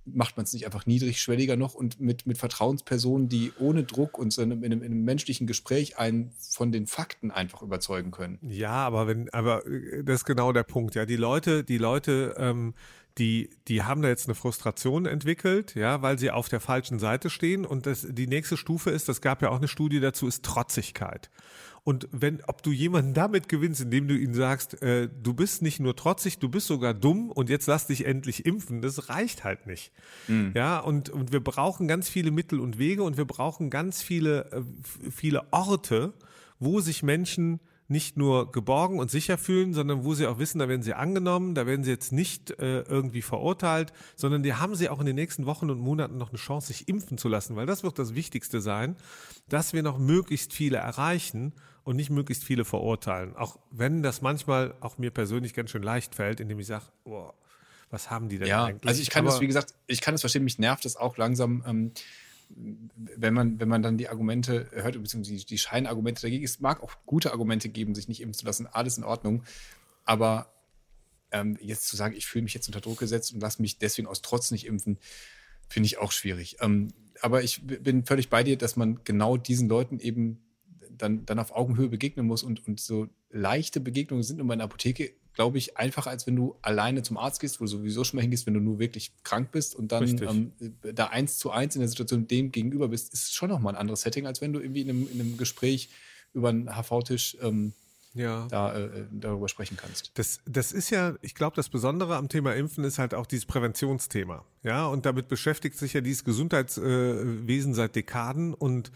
macht 0.04 0.36
man 0.36 0.44
es 0.44 0.52
nicht 0.52 0.66
einfach 0.66 0.86
niedrigschwelliger 0.86 1.56
noch 1.56 1.74
und 1.74 2.00
mit, 2.00 2.26
mit 2.26 2.38
Vertrauenspersonen, 2.38 3.28
die 3.28 3.52
ohne 3.58 3.84
Druck 3.84 4.18
und 4.18 4.36
in 4.38 4.52
einem, 4.52 4.64
in 4.64 4.72
einem 4.72 5.04
menschlichen 5.04 5.46
Gespräch 5.46 5.98
einen 5.98 6.32
von 6.38 6.72
den 6.72 6.86
Fakten 6.86 7.30
einfach 7.30 7.62
überzeugen 7.62 8.10
können. 8.10 8.38
Ja, 8.42 8.72
aber 8.72 9.06
wenn, 9.06 9.28
aber 9.30 9.66
äh, 9.66 10.02
das 10.04 10.20
ist 10.20 10.24
genau 10.24 10.52
der 10.52 10.64
Punkt. 10.64 10.94
Ja, 10.94 11.06
die 11.06 11.16
Leute, 11.16 11.64
die 11.64 11.78
Leute, 11.78 12.34
ähm, 12.38 12.74
die, 13.18 13.50
die 13.68 13.82
haben 13.82 14.02
da 14.02 14.08
jetzt 14.08 14.26
eine 14.26 14.34
Frustration 14.34 15.06
entwickelt, 15.06 15.74
ja, 15.74 16.00
weil 16.02 16.18
sie 16.18 16.30
auf 16.30 16.48
der 16.48 16.60
falschen 16.60 16.98
Seite 16.98 17.28
stehen. 17.28 17.66
Und 17.66 17.86
das, 17.86 18.06
die 18.08 18.26
nächste 18.26 18.56
Stufe 18.56 18.90
ist, 18.90 19.08
das 19.08 19.20
gab 19.20 19.42
ja 19.42 19.50
auch 19.50 19.58
eine 19.58 19.68
Studie 19.68 20.00
dazu, 20.00 20.26
ist 20.26 20.44
Trotzigkeit. 20.44 21.30
Und 21.82 22.08
wenn, 22.12 22.42
ob 22.46 22.62
du 22.62 22.70
jemanden 22.70 23.14
damit 23.14 23.48
gewinnst, 23.48 23.80
indem 23.80 24.06
du 24.06 24.14
ihnen 24.14 24.34
sagst, 24.34 24.82
äh, 24.82 25.08
du 25.22 25.34
bist 25.34 25.62
nicht 25.62 25.80
nur 25.80 25.96
trotzig, 25.96 26.38
du 26.38 26.48
bist 26.48 26.66
sogar 26.66 26.94
dumm 26.94 27.30
und 27.30 27.48
jetzt 27.48 27.66
lass 27.66 27.86
dich 27.86 28.06
endlich 28.06 28.44
impfen, 28.44 28.82
das 28.82 29.08
reicht 29.08 29.44
halt 29.44 29.66
nicht. 29.66 29.92
Mhm. 30.28 30.52
Ja, 30.54 30.78
und, 30.78 31.08
und 31.08 31.32
wir 31.32 31.42
brauchen 31.42 31.88
ganz 31.88 32.08
viele 32.08 32.30
Mittel 32.30 32.60
und 32.60 32.78
Wege 32.78 33.02
und 33.02 33.16
wir 33.16 33.24
brauchen 33.24 33.70
ganz 33.70 34.02
viele, 34.02 34.52
äh, 34.52 34.62
viele 35.10 35.52
Orte, 35.52 36.12
wo 36.58 36.80
sich 36.80 37.02
Menschen 37.02 37.60
nicht 37.90 38.16
nur 38.16 38.52
geborgen 38.52 38.98
und 38.98 39.10
sicher 39.10 39.36
fühlen, 39.36 39.74
sondern 39.74 40.04
wo 40.04 40.14
sie 40.14 40.26
auch 40.26 40.38
wissen, 40.38 40.60
da 40.60 40.68
werden 40.68 40.82
sie 40.82 40.94
angenommen, 40.94 41.54
da 41.54 41.66
werden 41.66 41.84
sie 41.84 41.90
jetzt 41.90 42.12
nicht 42.12 42.50
äh, 42.52 42.82
irgendwie 42.82 43.22
verurteilt, 43.22 43.92
sondern 44.14 44.42
die 44.42 44.54
haben 44.54 44.74
sie 44.76 44.88
auch 44.88 45.00
in 45.00 45.06
den 45.06 45.16
nächsten 45.16 45.44
Wochen 45.46 45.70
und 45.70 45.80
Monaten 45.80 46.16
noch 46.16 46.30
eine 46.30 46.38
Chance, 46.38 46.68
sich 46.68 46.88
impfen 46.88 47.18
zu 47.18 47.28
lassen, 47.28 47.56
weil 47.56 47.66
das 47.66 47.82
wird 47.82 47.98
das 47.98 48.14
Wichtigste 48.14 48.60
sein, 48.60 48.96
dass 49.48 49.72
wir 49.72 49.82
noch 49.82 49.98
möglichst 49.98 50.52
viele 50.52 50.76
erreichen 50.76 51.52
und 51.82 51.96
nicht 51.96 52.10
möglichst 52.10 52.44
viele 52.44 52.64
verurteilen. 52.64 53.34
Auch 53.36 53.58
wenn 53.70 54.02
das 54.02 54.22
manchmal 54.22 54.74
auch 54.80 54.98
mir 54.98 55.10
persönlich 55.10 55.54
ganz 55.54 55.70
schön 55.70 55.82
leicht 55.82 56.14
fällt, 56.14 56.40
indem 56.40 56.60
ich 56.60 56.66
sage, 56.66 56.84
oh, 57.04 57.30
was 57.90 58.10
haben 58.10 58.28
die 58.28 58.38
denn 58.38 58.48
ja, 58.48 58.64
eigentlich? 58.64 58.88
Also 58.88 59.02
ich 59.02 59.10
kann 59.10 59.24
Aber 59.24 59.32
das, 59.32 59.40
wie 59.40 59.46
gesagt, 59.48 59.74
ich 59.88 60.00
kann 60.00 60.14
das 60.14 60.20
verstehen, 60.20 60.44
mich 60.44 60.58
nervt 60.58 60.84
das 60.84 60.96
auch 60.96 61.16
langsam. 61.16 61.64
Ähm, 61.66 61.92
wenn 62.56 63.34
man, 63.34 63.60
wenn 63.60 63.68
man 63.68 63.82
dann 63.82 63.96
die 63.96 64.08
Argumente 64.08 64.68
hört, 64.72 65.00
beziehungsweise 65.00 65.36
die, 65.36 65.44
die 65.44 65.58
Scheinargumente 65.58 66.22
dagegen, 66.22 66.44
es 66.44 66.60
mag 66.60 66.82
auch 66.82 66.92
gute 67.06 67.32
Argumente 67.32 67.68
geben, 67.68 67.94
sich 67.94 68.08
nicht 68.08 68.20
impfen 68.20 68.38
zu 68.40 68.46
lassen, 68.46 68.66
alles 68.66 68.98
in 68.98 69.04
Ordnung. 69.04 69.44
Aber 70.04 70.52
ähm, 71.30 71.56
jetzt 71.60 71.86
zu 71.86 71.96
sagen, 71.96 72.16
ich 72.16 72.26
fühle 72.26 72.42
mich 72.42 72.54
jetzt 72.54 72.66
unter 72.66 72.80
Druck 72.80 72.98
gesetzt 72.98 73.32
und 73.32 73.40
lasse 73.40 73.62
mich 73.62 73.78
deswegen 73.78 74.08
aus 74.08 74.22
Trotz 74.22 74.50
nicht 74.50 74.66
impfen, 74.66 74.98
finde 75.68 75.86
ich 75.86 75.98
auch 75.98 76.12
schwierig. 76.12 76.56
Ähm, 76.60 76.92
aber 77.22 77.42
ich 77.42 77.62
bin 77.64 78.04
völlig 78.04 78.30
bei 78.30 78.42
dir, 78.42 78.58
dass 78.58 78.76
man 78.76 79.00
genau 79.04 79.36
diesen 79.36 79.68
Leuten 79.68 80.00
eben 80.00 80.42
dann, 80.90 81.24
dann 81.26 81.38
auf 81.38 81.54
Augenhöhe 81.54 81.88
begegnen 81.88 82.26
muss 82.26 82.42
und, 82.42 82.66
und 82.66 82.80
so 82.80 83.08
leichte 83.30 83.80
Begegnungen 83.80 84.22
sind 84.22 84.40
in 84.40 84.46
meiner 84.46 84.64
Apotheke 84.64 85.12
glaube 85.34 85.58
ich, 85.58 85.76
einfacher, 85.76 86.10
als 86.10 86.26
wenn 86.26 86.36
du 86.36 86.56
alleine 86.62 87.02
zum 87.02 87.16
Arzt 87.16 87.40
gehst, 87.40 87.60
wo 87.60 87.64
du 87.64 87.70
sowieso 87.70 88.04
schon 88.04 88.16
mal 88.16 88.22
hingehst, 88.22 88.46
wenn 88.46 88.54
du 88.54 88.60
nur 88.60 88.78
wirklich 88.78 89.12
krank 89.22 89.52
bist 89.52 89.74
und 89.74 89.92
dann 89.92 90.06
ähm, 90.22 90.52
da 90.94 91.06
eins 91.06 91.38
zu 91.38 91.50
eins 91.50 91.76
in 91.76 91.80
der 91.80 91.88
Situation 91.88 92.26
dem 92.26 92.52
gegenüber 92.52 92.88
bist, 92.88 93.12
ist 93.12 93.34
schon 93.34 93.48
nochmal 93.48 93.74
ein 93.74 93.80
anderes 93.80 94.02
Setting, 94.02 94.26
als 94.26 94.40
wenn 94.40 94.52
du 94.52 94.60
irgendwie 94.60 94.82
in 94.82 94.90
einem, 94.90 95.08
in 95.12 95.20
einem 95.20 95.36
Gespräch 95.36 95.90
über 96.32 96.48
einen 96.48 96.68
HV-Tisch 96.68 97.38
ähm, 97.42 97.72
ja. 98.14 98.46
da, 98.50 98.76
äh, 98.76 99.06
darüber 99.10 99.48
sprechen 99.48 99.76
kannst. 99.76 100.10
Das, 100.14 100.40
das 100.46 100.72
ist 100.72 100.90
ja, 100.90 101.14
ich 101.22 101.34
glaube, 101.34 101.56
das 101.56 101.68
Besondere 101.68 102.16
am 102.16 102.28
Thema 102.28 102.54
Impfen 102.54 102.84
ist 102.84 102.98
halt 102.98 103.14
auch 103.14 103.26
dieses 103.26 103.46
Präventionsthema. 103.46 104.44
Ja, 104.62 104.86
und 104.86 105.06
damit 105.06 105.28
beschäftigt 105.28 105.76
sich 105.76 105.92
ja 105.92 106.00
dieses 106.00 106.24
Gesundheitswesen 106.24 107.72
äh, 107.72 107.74
seit 107.74 107.96
Dekaden 107.96 108.54
und 108.54 108.88
äh, 108.88 108.90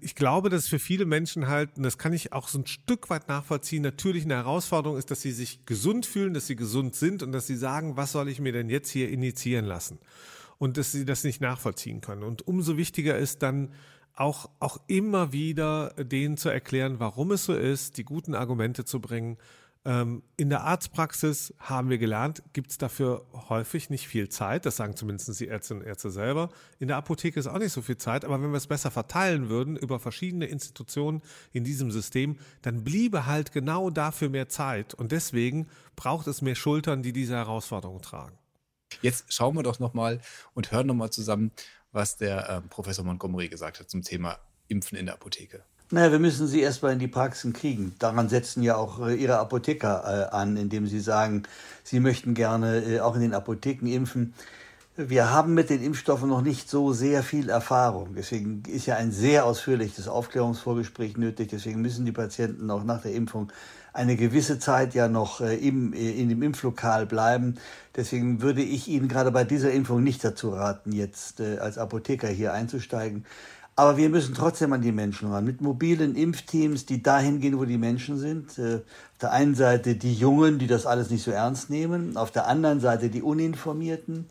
ich 0.00 0.14
glaube, 0.14 0.50
dass 0.50 0.68
für 0.68 0.78
viele 0.78 1.06
Menschen 1.06 1.48
halt, 1.48 1.76
und 1.76 1.84
das 1.84 1.96
kann 1.96 2.12
ich 2.12 2.32
auch 2.32 2.48
so 2.48 2.58
ein 2.58 2.66
Stück 2.66 3.08
weit 3.08 3.28
nachvollziehen, 3.28 3.82
natürlich 3.82 4.24
eine 4.24 4.34
Herausforderung 4.36 4.98
ist, 4.98 5.10
dass 5.10 5.22
sie 5.22 5.32
sich 5.32 5.64
gesund 5.64 6.04
fühlen, 6.04 6.34
dass 6.34 6.46
sie 6.46 6.56
gesund 6.56 6.94
sind 6.94 7.22
und 7.22 7.32
dass 7.32 7.46
sie 7.46 7.56
sagen, 7.56 7.96
was 7.96 8.12
soll 8.12 8.28
ich 8.28 8.40
mir 8.40 8.52
denn 8.52 8.68
jetzt 8.68 8.90
hier 8.90 9.08
initiieren 9.08 9.64
lassen? 9.64 9.98
Und 10.58 10.76
dass 10.76 10.92
sie 10.92 11.06
das 11.06 11.24
nicht 11.24 11.40
nachvollziehen 11.40 12.02
können. 12.02 12.22
Und 12.22 12.46
umso 12.46 12.76
wichtiger 12.76 13.16
ist 13.16 13.42
dann 13.42 13.70
auch, 14.14 14.50
auch 14.58 14.78
immer 14.86 15.32
wieder 15.32 15.94
denen 15.96 16.36
zu 16.36 16.50
erklären, 16.50 17.00
warum 17.00 17.30
es 17.32 17.44
so 17.46 17.54
ist, 17.54 17.96
die 17.96 18.04
guten 18.04 18.34
Argumente 18.34 18.84
zu 18.84 19.00
bringen, 19.00 19.38
in 19.82 20.50
der 20.50 20.64
Arztpraxis 20.64 21.54
haben 21.58 21.88
wir 21.88 21.96
gelernt, 21.96 22.42
gibt 22.52 22.70
es 22.70 22.76
dafür 22.76 23.24
häufig 23.48 23.88
nicht 23.88 24.08
viel 24.08 24.28
Zeit. 24.28 24.66
Das 24.66 24.76
sagen 24.76 24.94
zumindest 24.94 25.40
die 25.40 25.48
Ärztinnen 25.48 25.82
und 25.82 25.88
Ärzte 25.88 26.10
selber. 26.10 26.50
In 26.78 26.88
der 26.88 26.98
Apotheke 26.98 27.40
ist 27.40 27.46
auch 27.46 27.58
nicht 27.58 27.72
so 27.72 27.80
viel 27.80 27.96
Zeit. 27.96 28.26
Aber 28.26 28.42
wenn 28.42 28.50
wir 28.50 28.58
es 28.58 28.66
besser 28.66 28.90
verteilen 28.90 29.48
würden 29.48 29.76
über 29.76 29.98
verschiedene 29.98 30.44
Institutionen 30.46 31.22
in 31.52 31.64
diesem 31.64 31.90
System, 31.90 32.38
dann 32.60 32.84
bliebe 32.84 33.24
halt 33.24 33.52
genau 33.52 33.88
dafür 33.88 34.28
mehr 34.28 34.50
Zeit. 34.50 34.92
Und 34.92 35.12
deswegen 35.12 35.66
braucht 35.96 36.26
es 36.26 36.42
mehr 36.42 36.56
Schultern, 36.56 37.02
die 37.02 37.14
diese 37.14 37.36
Herausforderungen 37.36 38.02
tragen. 38.02 38.36
Jetzt 39.00 39.32
schauen 39.32 39.56
wir 39.56 39.62
doch 39.62 39.78
nochmal 39.78 40.20
und 40.52 40.72
hören 40.72 40.88
nochmal 40.88 41.10
zusammen, 41.10 41.52
was 41.90 42.18
der 42.18 42.50
äh, 42.50 42.60
Professor 42.60 43.04
Montgomery 43.04 43.48
gesagt 43.48 43.80
hat 43.80 43.88
zum 43.88 44.02
Thema 44.02 44.38
Impfen 44.68 44.98
in 44.98 45.06
der 45.06 45.14
Apotheke. 45.14 45.64
Naja, 45.92 46.12
wir 46.12 46.20
müssen 46.20 46.46
sie 46.46 46.60
erstmal 46.60 46.92
in 46.92 47.00
die 47.00 47.08
Praxen 47.08 47.52
kriegen. 47.52 47.96
Daran 47.98 48.28
setzen 48.28 48.62
ja 48.62 48.76
auch 48.76 49.04
äh, 49.04 49.14
Ihre 49.14 49.38
Apotheker 49.38 50.28
äh, 50.30 50.34
an, 50.34 50.56
indem 50.56 50.86
sie 50.86 51.00
sagen, 51.00 51.42
sie 51.82 51.98
möchten 51.98 52.34
gerne 52.34 52.78
äh, 52.78 53.00
auch 53.00 53.16
in 53.16 53.22
den 53.22 53.34
Apotheken 53.34 53.88
impfen. 53.88 54.32
Wir 54.96 55.32
haben 55.32 55.54
mit 55.54 55.68
den 55.68 55.82
Impfstoffen 55.82 56.28
noch 56.28 56.42
nicht 56.42 56.70
so 56.70 56.92
sehr 56.92 57.24
viel 57.24 57.48
Erfahrung. 57.48 58.14
Deswegen 58.16 58.62
ist 58.68 58.86
ja 58.86 58.96
ein 58.96 59.10
sehr 59.10 59.44
ausführliches 59.46 60.06
Aufklärungsvorgespräch 60.06 61.16
nötig. 61.16 61.48
Deswegen 61.48 61.80
müssen 61.80 62.04
die 62.04 62.12
Patienten 62.12 62.70
auch 62.70 62.84
nach 62.84 63.02
der 63.02 63.12
Impfung 63.12 63.50
eine 63.92 64.14
gewisse 64.14 64.60
Zeit 64.60 64.94
ja 64.94 65.08
noch 65.08 65.40
im, 65.40 65.92
in 65.92 66.28
dem 66.28 66.42
Impflokal 66.42 67.06
bleiben. 67.06 67.56
Deswegen 67.96 68.42
würde 68.42 68.62
ich 68.62 68.88
Ihnen 68.88 69.08
gerade 69.08 69.32
bei 69.32 69.42
dieser 69.42 69.72
Impfung 69.72 70.04
nicht 70.04 70.22
dazu 70.22 70.50
raten, 70.50 70.92
jetzt 70.92 71.40
als 71.40 71.78
Apotheker 71.78 72.28
hier 72.28 72.52
einzusteigen. 72.52 73.24
Aber 73.80 73.96
wir 73.96 74.10
müssen 74.10 74.34
trotzdem 74.34 74.74
an 74.74 74.82
die 74.82 74.92
Menschen 74.92 75.32
ran. 75.32 75.46
Mit 75.46 75.62
mobilen 75.62 76.14
Impfteams, 76.14 76.84
die 76.84 77.02
dahin 77.02 77.40
gehen, 77.40 77.58
wo 77.58 77.64
die 77.64 77.78
Menschen 77.78 78.18
sind. 78.18 78.58
Äh, 78.58 78.74
auf 78.74 79.18
der 79.22 79.32
einen 79.32 79.54
Seite 79.54 79.94
die 79.94 80.12
Jungen, 80.12 80.58
die 80.58 80.66
das 80.66 80.84
alles 80.84 81.08
nicht 81.08 81.22
so 81.22 81.30
ernst 81.30 81.70
nehmen. 81.70 82.18
Auf 82.18 82.30
der 82.30 82.46
anderen 82.46 82.80
Seite 82.80 83.08
die 83.08 83.22
Uninformierten. 83.22 84.28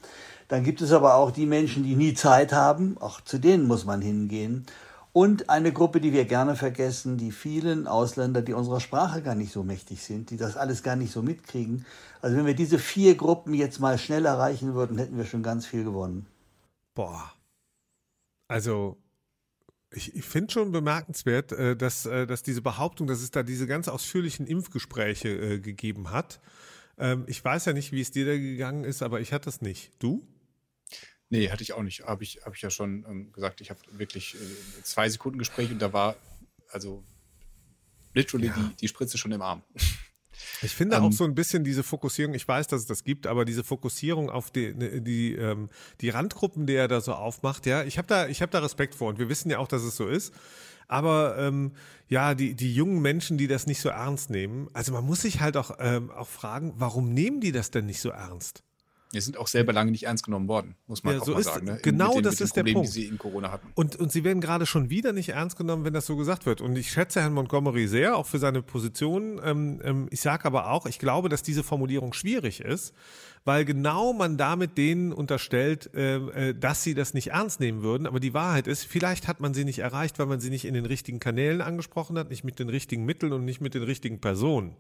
Dann 0.50 0.64
gibt 0.64 0.82
es 0.82 0.92
aber 0.92 1.16
auch 1.16 1.32
die 1.32 1.48
Menschen, 1.48 1.84
die 1.84 1.96
nie 1.96 2.14
Zeit 2.14 2.54
haben. 2.54 2.98
Auch 3.00 3.22
zu 3.22 3.40
denen 3.40 3.66
muss 3.66 3.86
man 3.86 4.04
hingehen. 4.04 4.68
Und 5.14 5.50
eine 5.50 5.72
Gruppe, 5.72 6.00
die 6.00 6.14
wir 6.14 6.26
gerne 6.26 6.56
vergessen, 6.56 7.18
die 7.18 7.32
vielen 7.32 7.88
Ausländer, 7.88 8.44
die 8.44 8.54
unserer 8.54 8.80
Sprache 8.80 9.24
gar 9.24 9.34
nicht 9.34 9.52
so 9.52 9.64
mächtig 9.64 10.04
sind, 10.04 10.30
die 10.30 10.38
das 10.38 10.58
alles 10.58 10.84
gar 10.84 10.96
nicht 10.96 11.12
so 11.12 11.24
mitkriegen. 11.24 11.88
Also 12.22 12.38
wenn 12.38 12.46
wir 12.46 12.54
diese 12.54 12.78
vier 12.78 13.16
Gruppen 13.16 13.56
jetzt 13.56 13.80
mal 13.80 13.98
schnell 13.98 14.28
erreichen 14.28 14.76
würden, 14.76 15.00
hätten 15.00 15.18
wir 15.18 15.26
schon 15.26 15.42
ganz 15.42 15.66
viel 15.66 15.84
gewonnen. 15.84 16.28
Boah. 16.94 17.32
Also 18.48 18.98
ich, 19.92 20.16
ich 20.16 20.26
finde 20.26 20.52
schon 20.52 20.72
bemerkenswert, 20.72 21.52
äh, 21.52 21.76
dass, 21.76 22.06
äh, 22.06 22.28
dass 22.28 22.44
diese 22.44 22.62
Behauptung, 22.62 23.08
dass 23.08 23.22
es 23.22 23.32
da 23.32 23.44
diese 23.44 23.68
ganz 23.68 23.88
ausführlichen 23.88 24.46
Impfgespräche 24.46 25.30
äh, 25.30 25.60
gegeben 25.60 26.12
hat. 26.12 26.40
Ähm, 26.98 27.24
ich 27.28 27.44
weiß 27.44 27.66
ja 27.66 27.74
nicht, 27.74 27.92
wie 27.92 28.02
es 28.02 28.12
dir 28.12 28.26
da 28.26 28.38
gegangen 28.38 28.84
ist, 28.84 29.02
aber 29.02 29.20
ich 29.22 29.34
hatte 29.34 29.50
es 29.50 29.62
nicht. 29.62 29.92
Du? 30.00 30.28
Nee, 31.30 31.50
hatte 31.50 31.64
ich 31.64 31.74
auch 31.74 31.84
nicht. 31.84 32.02
Habe 32.02 32.24
ich, 32.24 32.42
hab 32.44 32.56
ich 32.56 32.62
ja 32.62 32.70
schon 32.70 33.06
ähm, 33.08 33.32
gesagt. 33.32 33.62
Ich 33.62 33.70
habe 33.70 33.80
wirklich 33.92 34.36
äh, 34.36 34.84
zwei 34.84 35.10
Sekunden 35.10 35.40
Gespräch 35.40 35.72
und 35.72 35.80
da 35.80 35.94
war 35.94 36.16
also 36.70 37.04
literally 38.14 38.48
ja. 38.48 38.54
die, 38.54 38.76
die 38.76 38.88
Spritze 38.88 39.18
schon 39.18 39.32
im 39.32 39.42
Arm. 39.42 39.64
Ich 40.62 40.76
finde 40.76 40.98
ähm, 40.98 41.04
auch 41.04 41.12
so 41.12 41.24
ein 41.24 41.36
bisschen 41.36 41.64
diese 41.64 41.84
Fokussierung, 41.84 42.34
ich 42.34 42.48
weiß, 42.48 42.68
dass 42.68 42.82
es 42.82 42.88
das 42.88 43.04
gibt, 43.04 43.28
aber 43.28 43.46
diese 43.46 43.64
Fokussierung 43.64 44.30
auf 44.30 44.52
die, 44.52 44.74
ne, 44.74 45.02
die, 45.02 45.36
ähm, 45.36 45.70
die 46.02 46.10
Randgruppen, 46.10 46.66
die 46.66 46.76
er 46.76 46.88
da 46.88 47.02
so 47.02 47.14
aufmacht, 47.14 47.66
ja, 47.66 47.84
ich 47.84 47.98
habe 47.98 48.08
da, 48.08 48.28
ich 48.28 48.42
hab 48.42 48.52
da 48.52 48.60
Respekt 48.60 48.96
vor 48.96 49.10
und 49.10 49.20
wir 49.20 49.30
wissen 49.30 49.50
ja 49.50 49.60
auch, 49.60 49.68
dass 49.68 49.84
es 49.84 49.96
so 49.96 50.08
ist. 50.08 50.34
Aber 50.88 51.38
ähm, 51.38 51.74
ja, 52.08 52.34
die, 52.34 52.56
die 52.56 52.74
jungen 52.74 53.02
Menschen, 53.02 53.38
die 53.38 53.48
das 53.48 53.68
nicht 53.68 53.80
so 53.80 53.90
ernst 53.90 54.32
nehmen, 54.32 54.68
also 54.74 54.92
man 54.92 55.06
muss 55.06 55.22
sich 55.22 55.40
halt 55.40 55.56
auch, 55.56 55.72
ähm, 55.80 56.10
auch 56.10 56.28
fragen, 56.28 56.74
warum 56.78 57.14
nehmen 57.14 57.42
die 57.42 57.52
das 57.52 57.70
denn 57.70 57.86
nicht 57.86 58.02
so 58.02 58.10
ernst? 58.10 58.64
Wir 59.12 59.24
sind 59.24 59.38
auch 59.38 59.48
selber 59.48 59.74
lange 59.74 59.90
nicht 59.90 60.04
ernst 60.04 60.24
genommen 60.24 60.48
worden, 60.48 60.76
muss 60.86 61.04
man 61.04 61.16
ja, 61.16 61.22
auch 61.22 61.26
so 61.26 61.32
mal 61.32 61.40
ist, 61.40 61.46
sagen. 61.48 61.66
Ne? 61.66 61.80
Genau 61.82 62.14
den, 62.14 62.24
das 62.24 62.42
ist 62.42 62.54
Problem, 62.54 62.66
der 62.66 62.74
Punkt. 62.74 62.90
Die 62.90 62.92
sie 62.92 63.06
in 63.08 63.18
Corona 63.18 63.52
hatten. 63.52 63.68
Und, 63.74 63.96
und 63.96 64.12
sie 64.12 64.24
werden 64.24 64.40
gerade 64.40 64.68
schon 64.68 64.92
wieder 64.92 65.14
nicht 65.14 65.30
ernst 65.30 65.58
genommen, 65.58 65.84
wenn 65.84 65.94
das 65.94 66.06
so 66.06 66.16
gesagt 66.16 66.46
wird. 66.46 66.62
Und 66.62 66.78
ich 66.78 66.92
schätze 66.92 67.22
Herrn 67.22 67.34
Montgomery 67.34 67.88
sehr, 67.88 68.16
auch 68.16 68.28
für 68.28 68.38
seine 68.38 68.62
Position. 68.62 69.42
Ähm, 69.44 69.82
ähm, 69.84 70.08
ich 70.12 70.22
sage 70.22 70.46
aber 70.46 70.70
auch, 70.70 70.86
ich 70.86 71.00
glaube, 71.00 71.28
dass 71.28 71.42
diese 71.42 71.64
Formulierung 71.64 72.14
schwierig 72.14 72.60
ist, 72.62 72.94
weil 73.46 73.66
genau 73.66 74.14
man 74.14 74.38
damit 74.38 74.78
denen 74.78 75.12
unterstellt, 75.12 75.90
äh, 75.96 76.50
äh, 76.50 76.54
dass 76.54 76.84
sie 76.84 76.94
das 76.94 77.16
nicht 77.16 77.32
ernst 77.32 77.60
nehmen 77.60 77.82
würden. 77.82 78.06
Aber 78.06 78.20
die 78.20 78.36
Wahrheit 78.36 78.68
ist, 78.68 78.84
vielleicht 78.84 79.28
hat 79.28 79.40
man 79.40 79.56
sie 79.56 79.66
nicht 79.66 79.80
erreicht, 79.80 80.20
weil 80.20 80.28
man 80.28 80.40
sie 80.40 80.52
nicht 80.52 80.66
in 80.66 80.76
den 80.76 80.86
richtigen 80.86 81.20
Kanälen 81.20 81.62
angesprochen 81.62 82.16
hat, 82.20 82.30
nicht 82.30 82.44
mit 82.44 82.60
den 82.60 82.70
richtigen 82.70 83.06
Mitteln 83.06 83.34
und 83.34 83.44
nicht 83.44 83.60
mit 83.60 83.74
den 83.74 83.84
richtigen 83.84 84.22
Personen. 84.22 84.76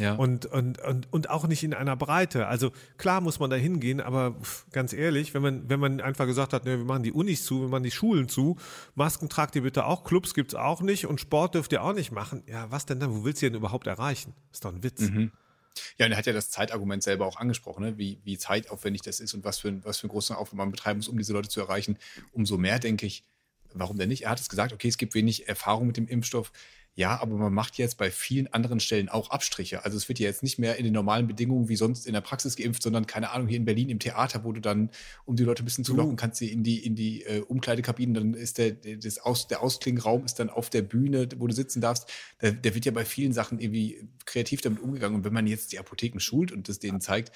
Ja. 0.00 0.14
Und, 0.14 0.46
und, 0.46 0.80
und, 0.80 1.12
und 1.12 1.28
auch 1.28 1.46
nicht 1.46 1.62
in 1.62 1.74
einer 1.74 1.94
Breite. 1.94 2.46
Also 2.46 2.72
klar 2.96 3.20
muss 3.20 3.38
man 3.38 3.50
da 3.50 3.56
hingehen, 3.56 4.00
aber 4.00 4.34
ganz 4.72 4.94
ehrlich, 4.94 5.34
wenn 5.34 5.42
man, 5.42 5.68
wenn 5.68 5.78
man 5.78 6.00
einfach 6.00 6.24
gesagt 6.24 6.54
hat, 6.54 6.64
ne, 6.64 6.78
wir 6.78 6.84
machen 6.86 7.02
die 7.02 7.12
Unis 7.12 7.44
zu, 7.44 7.60
wir 7.60 7.68
machen 7.68 7.82
die 7.82 7.90
Schulen 7.90 8.28
zu, 8.28 8.56
Masken 8.94 9.28
tragt 9.28 9.56
ihr 9.56 9.62
bitte 9.62 9.84
auch, 9.84 10.02
Clubs 10.02 10.32
gibt's 10.32 10.54
auch 10.54 10.80
nicht 10.80 11.06
und 11.06 11.20
Sport 11.20 11.54
dürft 11.54 11.72
ihr 11.72 11.82
auch 11.82 11.92
nicht 11.92 12.12
machen. 12.12 12.42
Ja, 12.46 12.70
was 12.70 12.86
denn 12.86 12.98
dann? 12.98 13.14
Wo 13.14 13.24
willst 13.24 13.42
du 13.42 13.46
denn 13.46 13.56
überhaupt 13.56 13.86
erreichen? 13.86 14.32
Ist 14.52 14.64
doch 14.64 14.72
ein 14.72 14.82
Witz. 14.82 15.00
Mhm. 15.00 15.32
Ja, 15.98 16.06
und 16.06 16.12
er 16.12 16.18
hat 16.18 16.26
ja 16.26 16.32
das 16.32 16.50
Zeitargument 16.50 17.02
selber 17.02 17.26
auch 17.26 17.36
angesprochen, 17.36 17.84
ne? 17.84 17.98
wie, 17.98 18.20
wie 18.24 18.38
zeitaufwendig 18.38 19.02
das 19.02 19.20
ist 19.20 19.34
und 19.34 19.44
was 19.44 19.58
für, 19.58 19.84
was 19.84 19.98
für 19.98 20.04
einen 20.04 20.12
großen 20.12 20.34
Aufwand 20.34 20.58
man 20.58 20.70
betreiben 20.70 20.98
muss, 20.98 21.08
um 21.08 21.18
diese 21.18 21.32
Leute 21.32 21.48
zu 21.48 21.60
erreichen. 21.60 21.98
Umso 22.32 22.56
mehr 22.56 22.78
denke 22.78 23.06
ich, 23.06 23.24
warum 23.74 23.98
denn 23.98 24.08
nicht? 24.08 24.24
Er 24.24 24.30
hat 24.30 24.40
es 24.40 24.48
gesagt, 24.48 24.72
okay, 24.72 24.88
es 24.88 24.98
gibt 24.98 25.14
wenig 25.14 25.48
Erfahrung 25.48 25.86
mit 25.86 25.96
dem 25.96 26.08
Impfstoff. 26.08 26.52
Ja, 26.96 27.20
aber 27.20 27.36
man 27.36 27.54
macht 27.54 27.78
jetzt 27.78 27.98
bei 27.98 28.10
vielen 28.10 28.52
anderen 28.52 28.80
Stellen 28.80 29.08
auch 29.08 29.30
Abstriche. 29.30 29.84
Also 29.84 29.96
es 29.96 30.08
wird 30.08 30.18
ja 30.18 30.26
jetzt 30.26 30.42
nicht 30.42 30.58
mehr 30.58 30.76
in 30.76 30.84
den 30.84 30.92
normalen 30.92 31.26
Bedingungen 31.26 31.68
wie 31.68 31.76
sonst 31.76 32.06
in 32.06 32.12
der 32.12 32.20
Praxis 32.20 32.56
geimpft, 32.56 32.82
sondern 32.82 33.06
keine 33.06 33.30
Ahnung, 33.30 33.46
hier 33.46 33.56
in 33.56 33.64
Berlin 33.64 33.88
im 33.88 34.00
Theater, 34.00 34.44
wo 34.44 34.52
du 34.52 34.60
dann, 34.60 34.90
um 35.24 35.36
die 35.36 35.44
Leute 35.44 35.62
ein 35.62 35.64
bisschen 35.64 35.84
zu 35.84 35.94
locken, 35.94 36.16
kannst 36.16 36.38
sie 36.38 36.52
in 36.52 36.64
die, 36.64 36.84
in 36.84 36.96
die 36.96 37.22
äh, 37.22 37.40
Umkleidekabinen, 37.40 38.14
dann 38.14 38.34
ist 38.34 38.58
der, 38.58 38.72
das 38.72 39.18
Aus, 39.18 39.46
der 39.46 39.62
Ausklingenraum 39.62 40.24
ist 40.24 40.40
dann 40.40 40.50
auf 40.50 40.68
der 40.68 40.82
Bühne, 40.82 41.28
wo 41.36 41.46
du 41.46 41.54
sitzen 41.54 41.80
darfst. 41.80 42.10
Der, 42.42 42.52
der 42.52 42.74
wird 42.74 42.84
ja 42.84 42.92
bei 42.92 43.04
vielen 43.04 43.32
Sachen 43.32 43.60
irgendwie 43.60 44.08
kreativ 44.26 44.60
damit 44.60 44.80
umgegangen. 44.80 45.16
Und 45.16 45.24
wenn 45.24 45.32
man 45.32 45.46
jetzt 45.46 45.72
die 45.72 45.78
Apotheken 45.78 46.18
schult 46.18 46.50
und 46.50 46.68
das 46.68 46.80
denen 46.80 47.00
zeigt, 47.00 47.32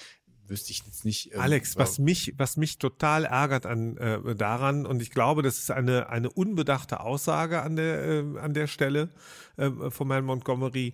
wüsste 0.47 0.71
ich 0.71 0.83
jetzt 0.85 1.05
nicht. 1.05 1.33
Ähm, 1.33 1.41
Alex, 1.41 1.77
was 1.77 1.99
mich, 1.99 2.33
was 2.37 2.57
mich 2.57 2.77
total 2.77 3.25
ärgert 3.25 3.65
an, 3.65 3.97
äh, 3.97 4.35
daran, 4.35 4.85
und 4.85 5.01
ich 5.01 5.11
glaube, 5.11 5.41
das 5.41 5.57
ist 5.57 5.71
eine, 5.71 6.09
eine 6.09 6.29
unbedachte 6.29 6.99
Aussage 6.99 7.61
an 7.61 7.75
der, 7.75 8.03
äh, 8.03 8.39
an 8.39 8.53
der 8.53 8.67
Stelle 8.67 9.09
äh, 9.57 9.69
von 9.89 10.11
Herrn 10.11 10.25
Montgomery. 10.25 10.93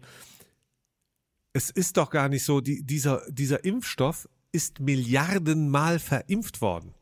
Es 1.53 1.69
ist 1.69 1.97
doch 1.97 2.09
gar 2.09 2.29
nicht 2.29 2.45
so, 2.45 2.61
die, 2.61 2.83
dieser, 2.83 3.21
dieser 3.29 3.63
Impfstoff 3.65 4.27
ist 4.51 4.79
Milliardenmal 4.79 5.99
verimpft 5.99 6.61
worden. 6.61 6.93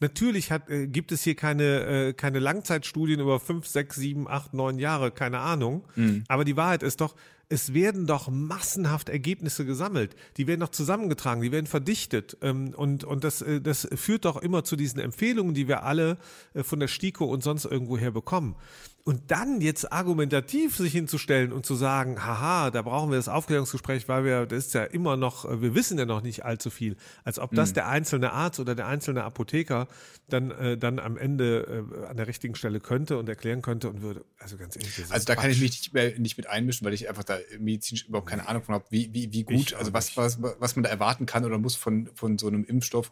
Natürlich 0.00 0.50
hat, 0.50 0.70
äh, 0.70 0.86
gibt 0.86 1.12
es 1.12 1.22
hier 1.22 1.34
keine, 1.34 2.08
äh, 2.08 2.12
keine 2.14 2.38
Langzeitstudien 2.38 3.20
über 3.20 3.38
fünf, 3.38 3.66
sechs, 3.66 3.96
sieben, 3.96 4.28
acht, 4.28 4.54
neun 4.54 4.78
Jahre, 4.78 5.10
keine 5.10 5.40
Ahnung. 5.40 5.86
Mhm. 5.94 6.24
Aber 6.26 6.44
die 6.44 6.56
Wahrheit 6.56 6.82
ist 6.82 7.00
doch, 7.02 7.14
es 7.50 7.74
werden 7.74 8.06
doch 8.06 8.28
massenhaft 8.28 9.08
Ergebnisse 9.08 9.66
gesammelt. 9.66 10.14
Die 10.36 10.46
werden 10.46 10.60
doch 10.60 10.70
zusammengetragen, 10.70 11.42
die 11.42 11.50
werden 11.50 11.66
verdichtet. 11.66 12.38
Ähm, 12.40 12.72
und, 12.76 13.02
und 13.04 13.24
das, 13.24 13.42
äh, 13.42 13.60
das 13.60 13.88
führt 13.94 14.24
doch 14.24 14.36
immer 14.36 14.62
zu 14.62 14.76
diesen 14.76 15.00
Empfehlungen, 15.00 15.52
die 15.52 15.66
wir 15.66 15.82
alle 15.82 16.16
äh, 16.54 16.62
von 16.62 16.78
der 16.78 16.86
STIKO 16.86 17.24
und 17.24 17.42
sonst 17.42 17.64
irgendwoher 17.64 18.12
bekommen. 18.12 18.54
Und 19.02 19.30
dann 19.30 19.60
jetzt 19.60 19.92
argumentativ 19.92 20.76
sich 20.76 20.92
hinzustellen 20.92 21.52
und 21.52 21.64
zu 21.64 21.74
sagen, 21.74 22.24
haha, 22.24 22.70
da 22.70 22.82
brauchen 22.82 23.10
wir 23.10 23.16
das 23.16 23.28
Aufklärungsgespräch, 23.28 24.08
weil 24.08 24.24
wir, 24.24 24.46
das 24.46 24.66
ist 24.66 24.74
ja 24.74 24.84
immer 24.84 25.16
noch, 25.16 25.44
wir 25.60 25.74
wissen 25.74 25.98
ja 25.98 26.04
noch 26.04 26.22
nicht 26.22 26.44
allzu 26.44 26.70
viel, 26.70 26.96
als 27.24 27.38
ob 27.38 27.54
das 27.54 27.70
mhm. 27.70 27.74
der 27.74 27.88
einzelne 27.88 28.32
Arzt 28.32 28.60
oder 28.60 28.74
der 28.74 28.86
einzelne 28.86 29.24
Apotheker 29.24 29.88
dann, 30.28 30.50
äh, 30.50 30.76
dann 30.76 30.98
am 30.98 31.16
Ende 31.16 31.86
äh, 31.92 32.06
an 32.06 32.16
der 32.18 32.26
richtigen 32.26 32.54
Stelle 32.54 32.78
könnte 32.78 33.16
und 33.18 33.28
erklären 33.28 33.62
könnte 33.62 33.88
und 33.88 34.02
würde, 34.02 34.24
also 34.38 34.58
ganz 34.58 34.76
ehrlich. 34.76 35.04
Also 35.08 35.24
da 35.24 35.34
Quatsch. 35.34 35.42
kann 35.42 35.50
ich 35.50 35.60
mich 35.60 35.70
nicht, 35.70 35.94
mehr, 35.94 36.18
nicht 36.18 36.36
mit 36.36 36.46
einmischen, 36.46 36.84
weil 36.84 36.92
ich 36.92 37.08
einfach 37.08 37.24
da 37.24 37.38
medizinisch 37.58 38.06
überhaupt 38.06 38.28
keine 38.28 38.48
Ahnung 38.48 38.62
von 38.62 38.74
habe, 38.74 38.84
wie, 38.90 39.12
wie, 39.14 39.32
wie 39.32 39.44
gut, 39.44 39.74
also 39.74 39.92
was, 39.94 40.16
was, 40.16 40.38
was 40.40 40.76
man 40.76 40.82
da 40.82 40.90
erwarten 40.90 41.24
kann 41.26 41.44
oder 41.44 41.58
muss 41.58 41.74
von, 41.74 42.10
von 42.14 42.38
so 42.38 42.48
einem 42.48 42.64
Impfstoff. 42.64 43.10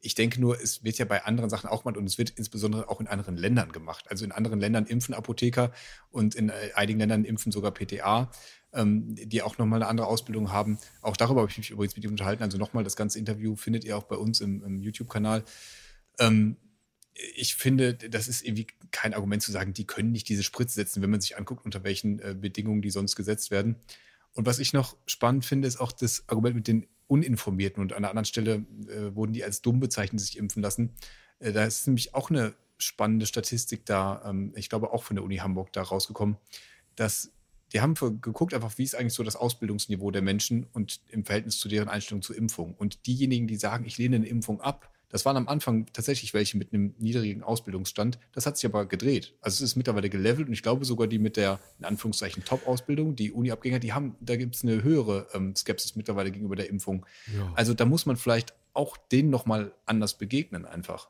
Ich 0.00 0.14
denke 0.14 0.40
nur, 0.40 0.60
es 0.60 0.84
wird 0.84 0.98
ja 0.98 1.04
bei 1.04 1.24
anderen 1.24 1.50
Sachen 1.50 1.68
auch 1.68 1.82
gemacht 1.82 1.96
und 1.96 2.06
es 2.06 2.18
wird 2.18 2.30
insbesondere 2.30 2.88
auch 2.88 3.00
in 3.00 3.08
anderen 3.08 3.36
Ländern 3.36 3.72
gemacht. 3.72 4.06
Also 4.08 4.24
in 4.24 4.32
anderen 4.32 4.60
Ländern 4.60 4.86
impfen 4.86 5.14
Apotheker 5.14 5.72
und 6.10 6.34
in 6.34 6.50
äh, 6.50 6.70
einigen 6.74 7.00
Ländern 7.00 7.24
impfen 7.24 7.50
sogar 7.50 7.72
PTA, 7.72 8.30
ähm, 8.72 9.16
die 9.16 9.42
auch 9.42 9.58
nochmal 9.58 9.82
eine 9.82 9.90
andere 9.90 10.06
Ausbildung 10.06 10.52
haben. 10.52 10.78
Auch 11.02 11.16
darüber 11.16 11.40
habe 11.40 11.50
ich 11.50 11.58
mich 11.58 11.70
übrigens 11.70 11.96
mit 11.96 12.04
ihm 12.04 12.12
unterhalten. 12.12 12.42
Also 12.42 12.58
nochmal, 12.58 12.84
das 12.84 12.96
ganze 12.96 13.18
Interview 13.18 13.56
findet 13.56 13.84
ihr 13.84 13.96
auch 13.96 14.04
bei 14.04 14.16
uns 14.16 14.40
im, 14.40 14.62
im 14.62 14.80
YouTube-Kanal. 14.80 15.44
Ähm, 16.18 16.56
ich 17.34 17.56
finde, 17.56 17.94
das 17.94 18.28
ist 18.28 18.44
irgendwie 18.44 18.68
kein 18.92 19.14
Argument 19.14 19.42
zu 19.42 19.50
sagen, 19.50 19.72
die 19.72 19.86
können 19.86 20.12
nicht 20.12 20.28
diese 20.28 20.44
Spritze 20.44 20.74
setzen, 20.74 21.02
wenn 21.02 21.10
man 21.10 21.20
sich 21.20 21.36
anguckt, 21.36 21.64
unter 21.64 21.82
welchen 21.82 22.20
äh, 22.20 22.36
Bedingungen 22.38 22.82
die 22.82 22.90
sonst 22.90 23.16
gesetzt 23.16 23.50
werden. 23.50 23.76
Und 24.32 24.46
was 24.46 24.60
ich 24.60 24.72
noch 24.72 24.96
spannend 25.06 25.44
finde, 25.44 25.66
ist 25.66 25.80
auch 25.80 25.90
das 25.90 26.22
Argument 26.28 26.54
mit 26.54 26.68
den 26.68 26.86
Uninformierten 27.08 27.82
und 27.82 27.92
an 27.92 27.98
einer 27.98 28.10
anderen 28.10 28.24
Stelle 28.24 28.64
äh, 28.88 29.14
wurden 29.14 29.32
die 29.32 29.44
als 29.44 29.62
dumm 29.62 29.80
bezeichnet, 29.80 30.20
sich 30.20 30.38
impfen 30.38 30.62
lassen. 30.62 30.94
Äh, 31.40 31.52
da 31.52 31.64
ist 31.64 31.86
nämlich 31.86 32.14
auch 32.14 32.30
eine 32.30 32.54
spannende 32.78 33.26
Statistik 33.26 33.84
da, 33.84 34.22
ähm, 34.24 34.52
ich 34.54 34.68
glaube 34.68 34.92
auch 34.92 35.02
von 35.02 35.16
der 35.16 35.24
Uni 35.24 35.38
Hamburg 35.38 35.72
da 35.72 35.82
rausgekommen, 35.82 36.36
dass 36.94 37.32
die 37.72 37.80
haben 37.80 37.94
geguckt 37.94 38.54
einfach, 38.54 38.78
wie 38.78 38.84
ist 38.84 38.94
eigentlich 38.94 39.12
so 39.12 39.22
das 39.22 39.36
Ausbildungsniveau 39.36 40.10
der 40.10 40.22
Menschen 40.22 40.66
und 40.72 41.00
im 41.08 41.24
Verhältnis 41.24 41.58
zu 41.58 41.68
deren 41.68 41.88
Einstellung 41.88 42.22
zur 42.22 42.36
Impfung. 42.36 42.74
Und 42.74 43.06
diejenigen, 43.06 43.46
die 43.46 43.56
sagen, 43.56 43.84
ich 43.84 43.98
lehne 43.98 44.16
eine 44.16 44.26
Impfung 44.26 44.62
ab, 44.62 44.90
das 45.10 45.24
waren 45.24 45.36
am 45.36 45.48
Anfang 45.48 45.86
tatsächlich 45.92 46.34
welche 46.34 46.58
mit 46.58 46.72
einem 46.72 46.94
niedrigen 46.98 47.42
Ausbildungsstand. 47.42 48.18
Das 48.32 48.46
hat 48.46 48.56
sich 48.56 48.66
aber 48.66 48.86
gedreht. 48.86 49.34
Also 49.40 49.64
es 49.64 49.70
ist 49.70 49.76
mittlerweile 49.76 50.10
gelevelt 50.10 50.48
und 50.48 50.52
ich 50.52 50.62
glaube 50.62 50.84
sogar 50.84 51.06
die 51.06 51.18
mit 51.18 51.36
der, 51.36 51.60
in 51.78 51.86
Anführungszeichen, 51.86 52.44
Top-Ausbildung, 52.44 53.16
die 53.16 53.32
Uni-Abgänger, 53.32 53.78
die 53.78 53.92
haben, 53.92 54.16
da 54.20 54.36
gibt 54.36 54.54
es 54.54 54.62
eine 54.62 54.82
höhere 54.82 55.26
ähm, 55.32 55.56
Skepsis 55.56 55.96
mittlerweile 55.96 56.30
gegenüber 56.30 56.56
der 56.56 56.68
Impfung. 56.68 57.06
Ja. 57.34 57.52
Also 57.54 57.74
da 57.74 57.84
muss 57.84 58.06
man 58.06 58.16
vielleicht 58.16 58.54
auch 58.74 58.96
denen 58.96 59.30
nochmal 59.30 59.72
anders 59.86 60.18
begegnen 60.18 60.64
einfach. 60.64 61.08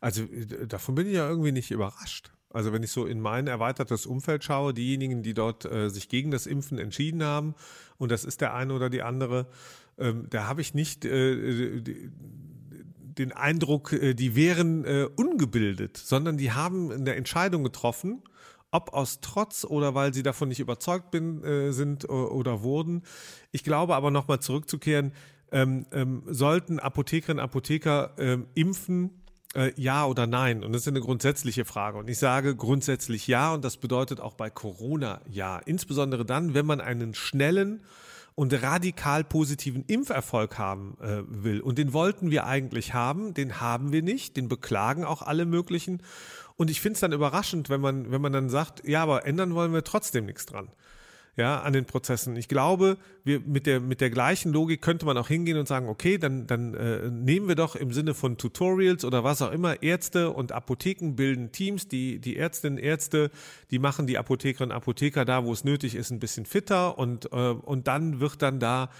Also 0.00 0.22
äh, 0.22 0.66
davon 0.66 0.94
bin 0.94 1.06
ich 1.06 1.14
ja 1.14 1.28
irgendwie 1.28 1.52
nicht 1.52 1.70
überrascht. 1.70 2.32
Also 2.50 2.72
wenn 2.72 2.82
ich 2.82 2.90
so 2.90 3.06
in 3.06 3.20
mein 3.20 3.46
erweitertes 3.46 4.06
Umfeld 4.06 4.42
schaue, 4.42 4.72
diejenigen, 4.72 5.22
die 5.22 5.34
dort 5.34 5.64
äh, 5.64 5.90
sich 5.90 6.08
gegen 6.08 6.30
das 6.30 6.46
Impfen 6.46 6.78
entschieden 6.78 7.22
haben, 7.22 7.54
und 7.98 8.10
das 8.10 8.24
ist 8.24 8.40
der 8.40 8.54
eine 8.54 8.72
oder 8.72 8.88
die 8.88 9.02
andere, 9.02 9.46
ähm, 9.98 10.26
da 10.30 10.46
habe 10.46 10.60
ich 10.60 10.74
nicht 10.74 11.04
äh, 11.04 11.80
die, 11.80 12.10
den 13.18 13.32
Eindruck, 13.32 13.92
äh, 13.92 14.14
die 14.14 14.34
wären 14.34 14.84
äh, 14.84 15.08
ungebildet, 15.16 15.96
sondern 15.96 16.36
die 16.36 16.52
haben 16.52 16.90
eine 16.90 17.14
Entscheidung 17.14 17.64
getroffen, 17.64 18.22
ob 18.70 18.92
aus 18.92 19.20
Trotz 19.20 19.64
oder 19.64 19.94
weil 19.94 20.12
sie 20.12 20.22
davon 20.22 20.48
nicht 20.48 20.60
überzeugt 20.60 21.10
bin, 21.10 21.42
äh, 21.42 21.72
sind 21.72 22.08
oder 22.08 22.62
wurden. 22.62 23.02
Ich 23.50 23.64
glaube 23.64 23.94
aber 23.94 24.10
nochmal 24.10 24.40
zurückzukehren, 24.40 25.12
ähm, 25.50 25.86
ähm, 25.92 26.22
sollten 26.26 26.78
Apothekerinnen 26.78 27.40
und 27.40 27.44
Apotheker 27.44 28.12
ähm, 28.18 28.46
impfen, 28.54 29.22
äh, 29.54 29.72
ja 29.76 30.06
oder 30.06 30.26
nein? 30.26 30.62
Und 30.62 30.72
das 30.72 30.82
ist 30.82 30.88
eine 30.88 31.00
grundsätzliche 31.00 31.64
Frage. 31.64 31.98
Und 31.98 32.08
ich 32.08 32.18
sage 32.18 32.54
grundsätzlich 32.54 33.26
ja 33.26 33.54
und 33.54 33.64
das 33.64 33.78
bedeutet 33.78 34.20
auch 34.20 34.34
bei 34.34 34.50
Corona 34.50 35.20
ja. 35.30 35.58
Insbesondere 35.58 36.24
dann, 36.24 36.54
wenn 36.54 36.66
man 36.66 36.80
einen 36.80 37.14
schnellen 37.14 37.82
und 38.38 38.62
radikal 38.62 39.24
positiven 39.24 39.82
Impferfolg 39.88 40.58
haben 40.58 40.96
äh, 41.00 41.22
will. 41.26 41.60
Und 41.60 41.76
den 41.76 41.92
wollten 41.92 42.30
wir 42.30 42.46
eigentlich 42.46 42.94
haben, 42.94 43.34
den 43.34 43.60
haben 43.60 43.90
wir 43.90 44.00
nicht, 44.00 44.36
den 44.36 44.46
beklagen 44.46 45.04
auch 45.04 45.22
alle 45.22 45.44
möglichen. 45.44 46.04
Und 46.54 46.70
ich 46.70 46.80
finde 46.80 46.94
es 46.94 47.00
dann 47.00 47.10
überraschend, 47.10 47.68
wenn 47.68 47.80
man, 47.80 48.12
wenn 48.12 48.20
man 48.20 48.32
dann 48.32 48.48
sagt, 48.48 48.86
ja, 48.86 49.02
aber 49.02 49.26
ändern 49.26 49.56
wollen 49.56 49.72
wir 49.72 49.82
trotzdem 49.82 50.26
nichts 50.26 50.46
dran 50.46 50.68
ja, 51.38 51.60
an 51.60 51.72
den 51.72 51.84
Prozessen. 51.84 52.34
Ich 52.34 52.48
glaube, 52.48 52.98
wir 53.22 53.38
mit 53.38 53.66
der 53.66 53.78
mit 53.78 54.00
der 54.00 54.10
gleichen 54.10 54.52
Logik 54.52 54.82
könnte 54.82 55.06
man 55.06 55.16
auch 55.16 55.28
hingehen 55.28 55.56
und 55.56 55.68
sagen, 55.68 55.88
okay, 55.88 56.18
dann 56.18 56.48
dann 56.48 56.74
äh, 56.74 57.08
nehmen 57.10 57.46
wir 57.46 57.54
doch 57.54 57.76
im 57.76 57.92
Sinne 57.92 58.14
von 58.14 58.38
Tutorials 58.38 59.04
oder 59.04 59.22
was 59.22 59.40
auch 59.40 59.52
immer 59.52 59.80
Ärzte 59.80 60.30
und 60.30 60.50
Apotheken 60.50 61.14
bilden 61.14 61.52
Teams, 61.52 61.86
die 61.86 62.18
die 62.18 62.36
Ärztinnen 62.36 62.76
Ärzte, 62.76 63.30
die 63.70 63.78
machen 63.78 64.08
die 64.08 64.18
Apothekerinnen 64.18 64.76
Apotheker 64.76 65.24
da, 65.24 65.44
wo 65.44 65.52
es 65.52 65.62
nötig 65.62 65.94
ist, 65.94 66.10
ein 66.10 66.18
bisschen 66.18 66.44
fitter 66.44 66.98
und 66.98 67.30
äh, 67.32 67.36
und 67.36 67.86
dann 67.86 68.18
wird 68.18 68.42
dann 68.42 68.58
da 68.58 68.90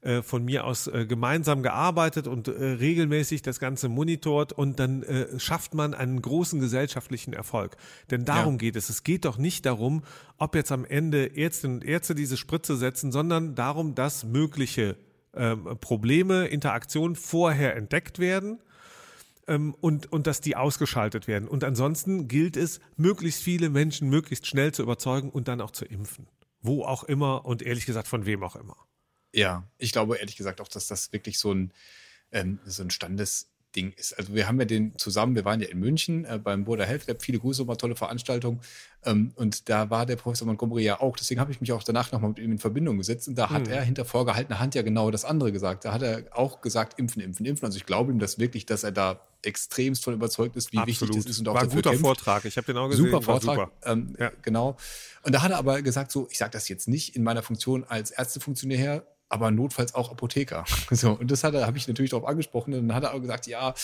äh, 0.00 0.22
von 0.22 0.44
mir 0.44 0.64
aus 0.64 0.86
äh, 0.86 1.06
gemeinsam 1.06 1.62
gearbeitet 1.62 2.28
und 2.28 2.46
äh, 2.46 2.52
regelmäßig 2.52 3.42
das 3.42 3.58
Ganze 3.58 3.88
monitort 3.88 4.52
und 4.52 4.78
dann 4.78 5.04
schafft 5.38 5.74
man 5.74 5.92
einen 5.94 6.22
großen 6.22 6.60
gesellschaftlichen 6.60 7.32
Erfolg. 7.32 7.76
Denn 8.10 8.24
darum 8.24 8.54
ja. 8.54 8.58
geht 8.58 8.76
es. 8.76 8.88
Es 8.90 9.02
geht 9.02 9.24
doch 9.24 9.38
nicht 9.38 9.66
darum, 9.66 10.02
ob 10.38 10.54
jetzt 10.54 10.70
am 10.70 10.84
Ende 10.84 11.36
Ärztinnen 11.36 11.78
und 11.78 11.84
Ärzte 11.84 12.14
diese 12.14 12.36
Spritze 12.36 12.76
setzen, 12.76 13.10
sondern 13.10 13.54
darum, 13.54 13.94
dass 13.94 14.24
mögliche 14.24 14.96
ähm, 15.34 15.76
Probleme, 15.80 16.46
Interaktionen 16.46 17.16
vorher 17.16 17.76
entdeckt 17.76 18.18
werden 18.18 18.58
ähm, 19.48 19.74
und, 19.80 20.12
und 20.12 20.26
dass 20.26 20.40
die 20.40 20.56
ausgeschaltet 20.56 21.26
werden. 21.26 21.48
Und 21.48 21.64
ansonsten 21.64 22.28
gilt 22.28 22.56
es, 22.56 22.80
möglichst 22.96 23.42
viele 23.42 23.68
Menschen 23.68 24.08
möglichst 24.08 24.46
schnell 24.46 24.72
zu 24.72 24.82
überzeugen 24.82 25.30
und 25.30 25.48
dann 25.48 25.60
auch 25.60 25.70
zu 25.70 25.84
impfen. 25.84 26.28
Wo 26.60 26.84
auch 26.84 27.04
immer 27.04 27.44
und 27.44 27.62
ehrlich 27.62 27.86
gesagt 27.86 28.08
von 28.08 28.26
wem 28.26 28.42
auch 28.42 28.56
immer. 28.56 28.76
Ja, 29.32 29.64
ich 29.76 29.92
glaube 29.92 30.16
ehrlich 30.16 30.36
gesagt 30.36 30.60
auch, 30.60 30.68
dass 30.68 30.86
das 30.86 31.12
wirklich 31.12 31.38
so 31.38 31.52
ein, 31.52 31.72
ähm, 32.32 32.58
so 32.64 32.82
ein 32.82 32.90
Standesding 32.90 33.92
ist. 33.96 34.16
Also 34.18 34.34
wir 34.34 34.48
haben 34.48 34.58
ja 34.58 34.64
den 34.64 34.96
zusammen, 34.96 35.34
wir 35.34 35.44
waren 35.44 35.60
ja 35.60 35.68
in 35.68 35.78
München 35.78 36.24
äh, 36.24 36.38
beim 36.42 36.64
Border 36.64 36.86
Health 36.86 37.06
Lab, 37.06 37.22
viele 37.22 37.38
Grüße, 37.38 37.66
war 37.68 37.76
tolle 37.76 37.94
Veranstaltung. 37.94 38.60
Ähm, 39.04 39.32
und 39.36 39.68
da 39.68 39.90
war 39.90 40.06
der 40.06 40.16
Professor 40.16 40.46
Montgomery 40.46 40.82
ja 40.82 41.00
auch. 41.00 41.16
Deswegen 41.16 41.40
habe 41.40 41.52
ich 41.52 41.60
mich 41.60 41.72
auch 41.72 41.82
danach 41.82 42.10
nochmal 42.10 42.30
mit 42.30 42.38
ihm 42.38 42.52
in 42.52 42.58
Verbindung 42.58 42.96
gesetzt. 42.96 43.28
Und 43.28 43.36
da 43.36 43.50
hat 43.50 43.66
mhm. 43.66 43.72
er 43.72 43.82
hinter 43.82 44.04
vorgehaltener 44.04 44.58
Hand 44.58 44.74
ja 44.74 44.82
genau 44.82 45.10
das 45.10 45.24
andere 45.24 45.52
gesagt. 45.52 45.84
Da 45.84 45.92
hat 45.92 46.02
er 46.02 46.24
auch 46.32 46.62
gesagt, 46.62 46.98
impfen, 46.98 47.22
impfen, 47.22 47.44
impfen. 47.44 47.66
Also 47.66 47.76
ich 47.76 47.86
glaube 47.86 48.10
ihm 48.10 48.18
das 48.18 48.38
wirklich, 48.38 48.64
dass 48.64 48.82
er 48.82 48.92
da 48.92 49.20
extremst 49.42 50.04
von 50.04 50.14
überzeugt 50.14 50.56
ist, 50.56 50.72
wie 50.72 50.78
Absolut. 50.78 51.00
wichtig 51.00 51.24
das 51.24 51.30
ist 51.30 51.38
und 51.38 51.48
auch 51.48 51.54
war 51.54 51.62
ein 51.62 51.68
guter 51.68 51.90
kämpft. 51.90 52.04
Vortrag. 52.04 52.44
Ich 52.46 52.56
habe 52.56 52.66
den 52.66 52.76
auch 52.78 52.88
gesehen. 52.88 53.04
Super 53.04 53.22
Vortrag, 53.22 53.56
super. 53.56 53.70
Ähm, 53.84 54.16
ja. 54.18 54.32
genau. 54.42 54.76
Und 55.22 55.34
da 55.34 55.42
hat 55.42 55.50
er 55.50 55.58
aber 55.58 55.82
gesagt, 55.82 56.10
so, 56.10 56.26
ich 56.30 56.38
sage 56.38 56.50
das 56.52 56.68
jetzt 56.68 56.88
nicht 56.88 57.14
in 57.14 57.22
meiner 57.22 57.42
Funktion 57.42 57.84
als 57.84 58.10
Ärztefunktionär 58.10 58.78
her, 58.78 59.06
aber 59.28 59.50
notfalls 59.50 59.94
auch 59.94 60.10
Apotheker. 60.10 60.64
So, 60.90 61.12
und 61.12 61.30
das 61.30 61.44
habe 61.44 61.72
ich 61.76 61.86
natürlich 61.86 62.10
darauf 62.10 62.26
angesprochen. 62.26 62.74
Und 62.74 62.88
dann 62.88 62.96
hat 62.96 63.04
er 63.04 63.14
auch 63.14 63.20
gesagt, 63.20 63.46
ja, 63.46 63.74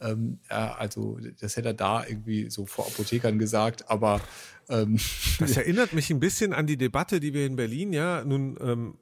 ähm, 0.00 0.38
ja, 0.50 0.74
also 0.74 1.18
das 1.40 1.56
hätte 1.56 1.68
er 1.68 1.74
da 1.74 2.04
irgendwie 2.06 2.50
so 2.50 2.66
vor 2.66 2.86
Apothekern 2.86 3.38
gesagt, 3.38 3.88
aber 3.90 4.20
ähm, 4.68 4.98
das 5.38 5.56
erinnert 5.56 5.92
mich 5.92 6.10
ein 6.10 6.20
bisschen 6.20 6.52
an 6.52 6.66
die 6.66 6.76
Debatte, 6.76 7.20
die 7.20 7.34
wir 7.34 7.46
in 7.46 7.56
Berlin, 7.56 7.92
ja, 7.92 8.24
nun 8.24 8.56
ähm, 8.60 8.94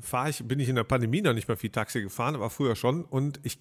fahre 0.00 0.30
ich, 0.30 0.44
bin 0.44 0.60
ich 0.60 0.68
in 0.68 0.76
der 0.76 0.84
Pandemie 0.84 1.22
noch 1.22 1.34
nicht 1.34 1.48
mal 1.48 1.56
viel 1.56 1.70
Taxi 1.70 2.02
gefahren, 2.02 2.34
aber 2.34 2.50
früher 2.50 2.76
schon. 2.76 3.04
Und 3.04 3.40
ich 3.42 3.58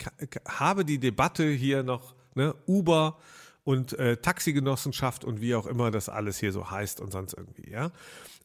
habe 0.47 0.83
die 0.83 0.99
Debatte 0.99 1.49
hier 1.49 1.83
noch, 1.83 2.15
ne, 2.33 2.55
Uber 2.67 3.17
und 3.63 3.97
äh, 3.97 4.17
Taxigenossenschaft 4.17 5.25
und 5.25 5.41
wie 5.41 5.55
auch 5.55 5.65
immer 5.65 5.91
das 5.91 6.09
alles 6.09 6.37
hier 6.37 6.51
so 6.51 6.69
heißt 6.69 7.01
und 7.01 7.11
sonst 7.11 7.33
irgendwie, 7.33 7.69
ja. 7.69 7.91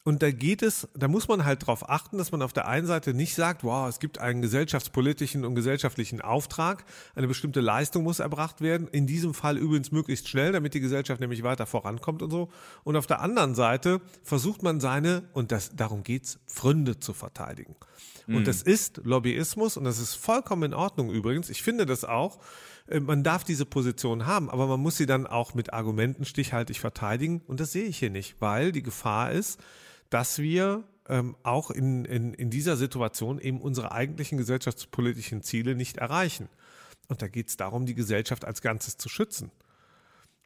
Und 0.03 0.23
da 0.23 0.31
geht 0.31 0.63
es, 0.63 0.87
da 0.95 1.07
muss 1.07 1.27
man 1.27 1.45
halt 1.45 1.61
darauf 1.61 1.87
achten, 1.87 2.17
dass 2.17 2.31
man 2.31 2.41
auf 2.41 2.53
der 2.53 2.67
einen 2.67 2.87
Seite 2.87 3.13
nicht 3.13 3.35
sagt, 3.35 3.63
wow, 3.63 3.87
es 3.87 3.99
gibt 3.99 4.17
einen 4.17 4.41
gesellschaftspolitischen 4.41 5.45
und 5.45 5.53
gesellschaftlichen 5.53 6.21
Auftrag, 6.21 6.85
eine 7.13 7.27
bestimmte 7.27 7.61
Leistung 7.61 8.03
muss 8.03 8.19
erbracht 8.19 8.61
werden, 8.61 8.87
in 8.87 9.05
diesem 9.05 9.35
Fall 9.35 9.59
übrigens 9.59 9.91
möglichst 9.91 10.27
schnell, 10.27 10.53
damit 10.53 10.73
die 10.73 10.79
Gesellschaft 10.79 11.21
nämlich 11.21 11.43
weiter 11.43 11.67
vorankommt 11.67 12.23
und 12.23 12.31
so. 12.31 12.49
Und 12.83 12.95
auf 12.95 13.05
der 13.05 13.21
anderen 13.21 13.53
Seite 13.53 14.01
versucht 14.23 14.63
man 14.63 14.79
seine, 14.79 15.29
und 15.33 15.51
das, 15.51 15.75
darum 15.75 16.01
geht's, 16.01 16.39
Pfründe 16.47 16.99
zu 16.99 17.13
verteidigen. 17.13 17.75
Mhm. 18.25 18.37
Und 18.37 18.47
das 18.47 18.63
ist 18.63 19.01
Lobbyismus 19.03 19.77
und 19.77 19.83
das 19.83 19.99
ist 19.99 20.15
vollkommen 20.15 20.63
in 20.63 20.73
Ordnung 20.73 21.11
übrigens. 21.11 21.51
Ich 21.51 21.61
finde 21.61 21.85
das 21.85 22.05
auch. 22.05 22.39
Äh, 22.87 22.99
man 22.99 23.23
darf 23.23 23.43
diese 23.43 23.65
Position 23.65 24.25
haben, 24.25 24.49
aber 24.49 24.65
man 24.65 24.79
muss 24.79 24.97
sie 24.97 25.05
dann 25.05 25.27
auch 25.27 25.53
mit 25.53 25.73
Argumenten 25.73 26.25
stichhaltig 26.25 26.79
verteidigen. 26.79 27.41
Und 27.47 27.59
das 27.59 27.71
sehe 27.71 27.85
ich 27.85 27.99
hier 27.99 28.09
nicht, 28.09 28.35
weil 28.39 28.71
die 28.71 28.83
Gefahr 28.83 29.31
ist, 29.31 29.59
dass 30.11 30.37
wir 30.37 30.83
ähm, 31.09 31.35
auch 31.41 31.71
in, 31.71 32.05
in, 32.05 32.35
in 32.35 32.51
dieser 32.51 32.77
Situation 32.77 33.39
eben 33.39 33.59
unsere 33.59 33.91
eigentlichen 33.91 34.37
gesellschaftspolitischen 34.37 35.41
Ziele 35.41 35.73
nicht 35.73 35.97
erreichen. 35.97 36.47
Und 37.07 37.23
da 37.23 37.27
geht 37.27 37.49
es 37.49 37.57
darum, 37.57 37.87
die 37.87 37.95
Gesellschaft 37.95 38.45
als 38.45 38.61
Ganzes 38.61 38.97
zu 38.97 39.09
schützen. 39.09 39.51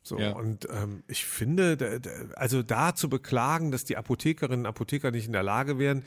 So, 0.01 0.19
ja. 0.19 0.34
und 0.34 0.67
ähm, 0.71 1.04
ich 1.08 1.25
finde, 1.25 1.99
also 2.36 2.62
da 2.62 2.95
zu 2.95 3.10
beklagen, 3.10 3.71
dass 3.71 3.86
die 3.86 3.97
Apothekerinnen 3.97 4.62
und 4.62 4.65
Apotheker 4.67 5.12
nicht 5.12 5.25
in 5.25 5.34
der 5.34 5.43
Lage 5.43 5.80
wären, 5.80 6.04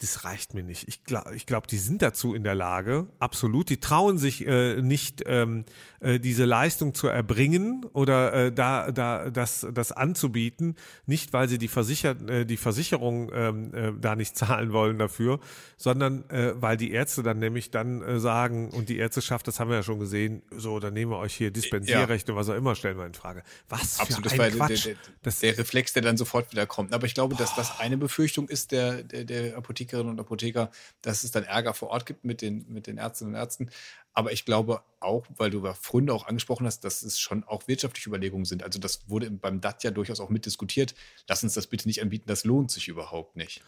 das 0.00 0.24
reicht 0.24 0.54
mir 0.54 0.62
nicht. 0.62 0.88
Ich 0.88 1.04
glaube, 1.04 1.34
ich 1.34 1.46
glaub, 1.46 1.66
die 1.66 1.78
sind 1.78 2.02
dazu 2.02 2.34
in 2.34 2.44
der 2.44 2.54
Lage, 2.54 3.06
absolut. 3.18 3.70
Die 3.70 3.78
trauen 3.78 4.18
sich 4.18 4.46
äh, 4.46 4.82
nicht, 4.82 5.22
ähm, 5.26 5.64
äh, 6.00 6.20
diese 6.20 6.44
Leistung 6.44 6.92
zu 6.94 7.08
erbringen 7.08 7.86
oder 7.92 8.32
äh, 8.32 8.52
da, 8.52 8.92
da 8.92 9.30
das, 9.30 9.66
das 9.72 9.92
anzubieten, 9.92 10.76
nicht 11.06 11.32
weil 11.32 11.48
sie 11.48 11.58
die, 11.58 11.68
Versicher 11.68 12.14
äh, 12.28 12.44
die 12.44 12.58
Versicherung 12.58 13.30
ähm, 13.32 13.74
äh, 13.74 13.92
da 13.98 14.16
nicht 14.16 14.36
zahlen 14.36 14.72
wollen 14.72 14.98
dafür, 14.98 15.40
sondern 15.76 16.28
äh, 16.30 16.52
weil 16.56 16.76
die 16.76 16.90
Ärzte 16.90 17.22
dann 17.22 17.38
nämlich 17.38 17.70
dann 17.70 18.02
äh, 18.02 18.20
sagen, 18.20 18.70
und 18.70 18.88
die 18.90 18.98
Ärzteschaft, 18.98 19.48
das 19.48 19.60
haben 19.60 19.70
wir 19.70 19.76
ja 19.76 19.82
schon 19.82 19.98
gesehen, 19.98 20.42
so, 20.50 20.78
dann 20.78 20.92
nehmen 20.92 21.12
wir 21.12 21.18
euch 21.18 21.34
hier 21.34 21.50
Dispensierrechte, 21.50 22.32
ja. 22.32 22.36
was 22.36 22.48
auch 22.50 22.54
immer, 22.54 22.74
stellen 22.74 22.98
wir 22.98 23.06
in 23.06 23.14
Frage. 23.14 23.42
Was 23.68 23.98
Absolut, 23.98 24.30
für 24.30 24.42
ein 24.42 24.50
das 24.50 24.58
Quatsch. 24.58 24.86
Der, 24.86 24.94
der, 25.24 25.32
der 25.40 25.58
Reflex, 25.58 25.92
der 25.94 26.02
dann 26.02 26.16
sofort 26.16 26.52
wieder 26.52 26.66
kommt. 26.66 26.92
Aber 26.92 27.06
ich 27.06 27.14
glaube, 27.14 27.34
boah. 27.34 27.38
dass 27.38 27.54
das 27.54 27.80
eine 27.80 27.96
Befürchtung 27.96 28.48
ist 28.48 28.72
der, 28.72 29.02
der, 29.02 29.24
der 29.24 29.56
Apotheker 29.56 29.85
Apothekerinnen 29.86 30.12
und 30.12 30.20
Apotheker, 30.20 30.70
dass 31.02 31.24
es 31.24 31.30
dann 31.30 31.44
Ärger 31.44 31.74
vor 31.74 31.90
Ort 31.90 32.06
gibt 32.06 32.24
mit 32.24 32.42
den, 32.42 32.66
mit 32.68 32.86
den 32.86 32.98
Ärztinnen 32.98 33.34
und 33.34 33.40
Ärzten. 33.40 33.70
Aber 34.12 34.32
ich 34.32 34.44
glaube 34.44 34.82
auch, 35.00 35.26
weil 35.36 35.50
du 35.50 35.58
über 35.58 35.74
Funde 35.74 36.12
auch 36.12 36.26
angesprochen 36.26 36.66
hast, 36.66 36.80
dass 36.80 37.02
es 37.02 37.18
schon 37.18 37.44
auch 37.44 37.68
wirtschaftliche 37.68 38.08
Überlegungen 38.08 38.44
sind. 38.44 38.62
Also 38.62 38.78
das 38.78 39.08
wurde 39.08 39.30
beim 39.30 39.60
DAT 39.60 39.84
ja 39.84 39.90
durchaus 39.90 40.20
auch 40.20 40.30
mitdiskutiert. 40.30 40.94
Lass 41.28 41.42
uns 41.42 41.54
das 41.54 41.66
bitte 41.66 41.86
nicht 41.86 42.02
anbieten, 42.02 42.24
das 42.26 42.44
lohnt 42.44 42.70
sich 42.70 42.88
überhaupt 42.88 43.36
nicht. 43.36 43.62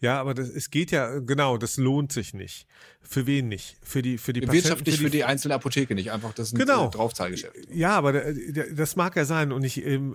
Ja, 0.00 0.20
aber 0.20 0.34
das, 0.34 0.48
es 0.48 0.70
geht 0.70 0.92
ja, 0.92 1.18
genau, 1.18 1.56
das 1.56 1.76
lohnt 1.76 2.12
sich 2.12 2.32
nicht. 2.32 2.66
Für 3.02 3.26
wen 3.26 3.48
nicht? 3.48 3.76
Für 3.82 4.02
die, 4.02 4.18
für 4.18 4.32
die 4.32 4.40
Patienten, 4.40 4.64
Wirtschaftlich 4.64 4.96
für 4.96 5.00
die, 5.00 5.06
für 5.06 5.10
die 5.10 5.24
einzelne 5.24 5.54
Apotheke 5.54 5.94
nicht. 5.94 6.12
Einfach 6.12 6.34
das 6.34 6.48
ist 6.48 6.58
genau. 6.58 6.84
ein 6.84 6.90
Draufzahlgeschäft. 6.90 7.54
Ja, 7.72 7.96
aber 7.96 8.12
das 8.12 8.96
mag 8.96 9.16
ja 9.16 9.24
sein. 9.24 9.50
Und 9.50 9.64
ich, 9.64 9.84
ähm, 9.84 10.14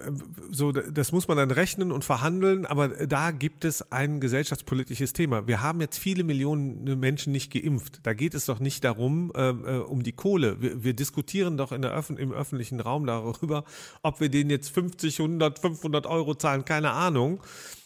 so, 0.52 0.72
das 0.72 1.12
muss 1.12 1.28
man 1.28 1.38
dann 1.38 1.52
rechnen 1.52 1.92
und 1.92 2.06
verhandeln. 2.06 2.66
Aber 2.66 2.90
da 2.90 3.32
gibt 3.32 3.66
es 3.66 3.92
ein 3.92 4.22
gesellschaftspolitisches 4.22 5.12
Thema. 5.12 5.48
Wir 5.48 5.62
haben 5.62 5.82
jetzt 5.82 5.98
viele 5.98 6.24
Millionen 6.24 7.00
Menschen 7.00 7.34
nicht 7.34 7.52
geimpft. 7.52 8.00
Da 8.04 8.14
geht 8.14 8.36
es 8.36 8.46
doch 8.46 8.60
nicht 8.60 8.84
darum, 8.84 9.32
äh, 9.36 9.50
äh 9.50 9.78
um 9.80 10.04
die 10.04 10.14
Kohle. 10.14 10.62
Wir, 10.62 10.84
wir 10.84 10.94
diskutieren 10.94 11.58
doch 11.58 11.72
in 11.72 11.82
der 11.82 11.94
Öffn 11.94 12.18
im 12.18 12.32
öffentlichen 12.32 12.80
Raum 12.80 13.08
darüber, 13.08 13.66
ob 14.04 14.20
wir 14.20 14.30
denen 14.30 14.52
jetzt 14.52 14.70
50, 14.70 15.20
100, 15.20 15.60
500 15.60 16.06
Euro 16.06 16.36
zahlen. 16.36 16.64
Keine 16.64 16.92
Ahnung 16.92 17.42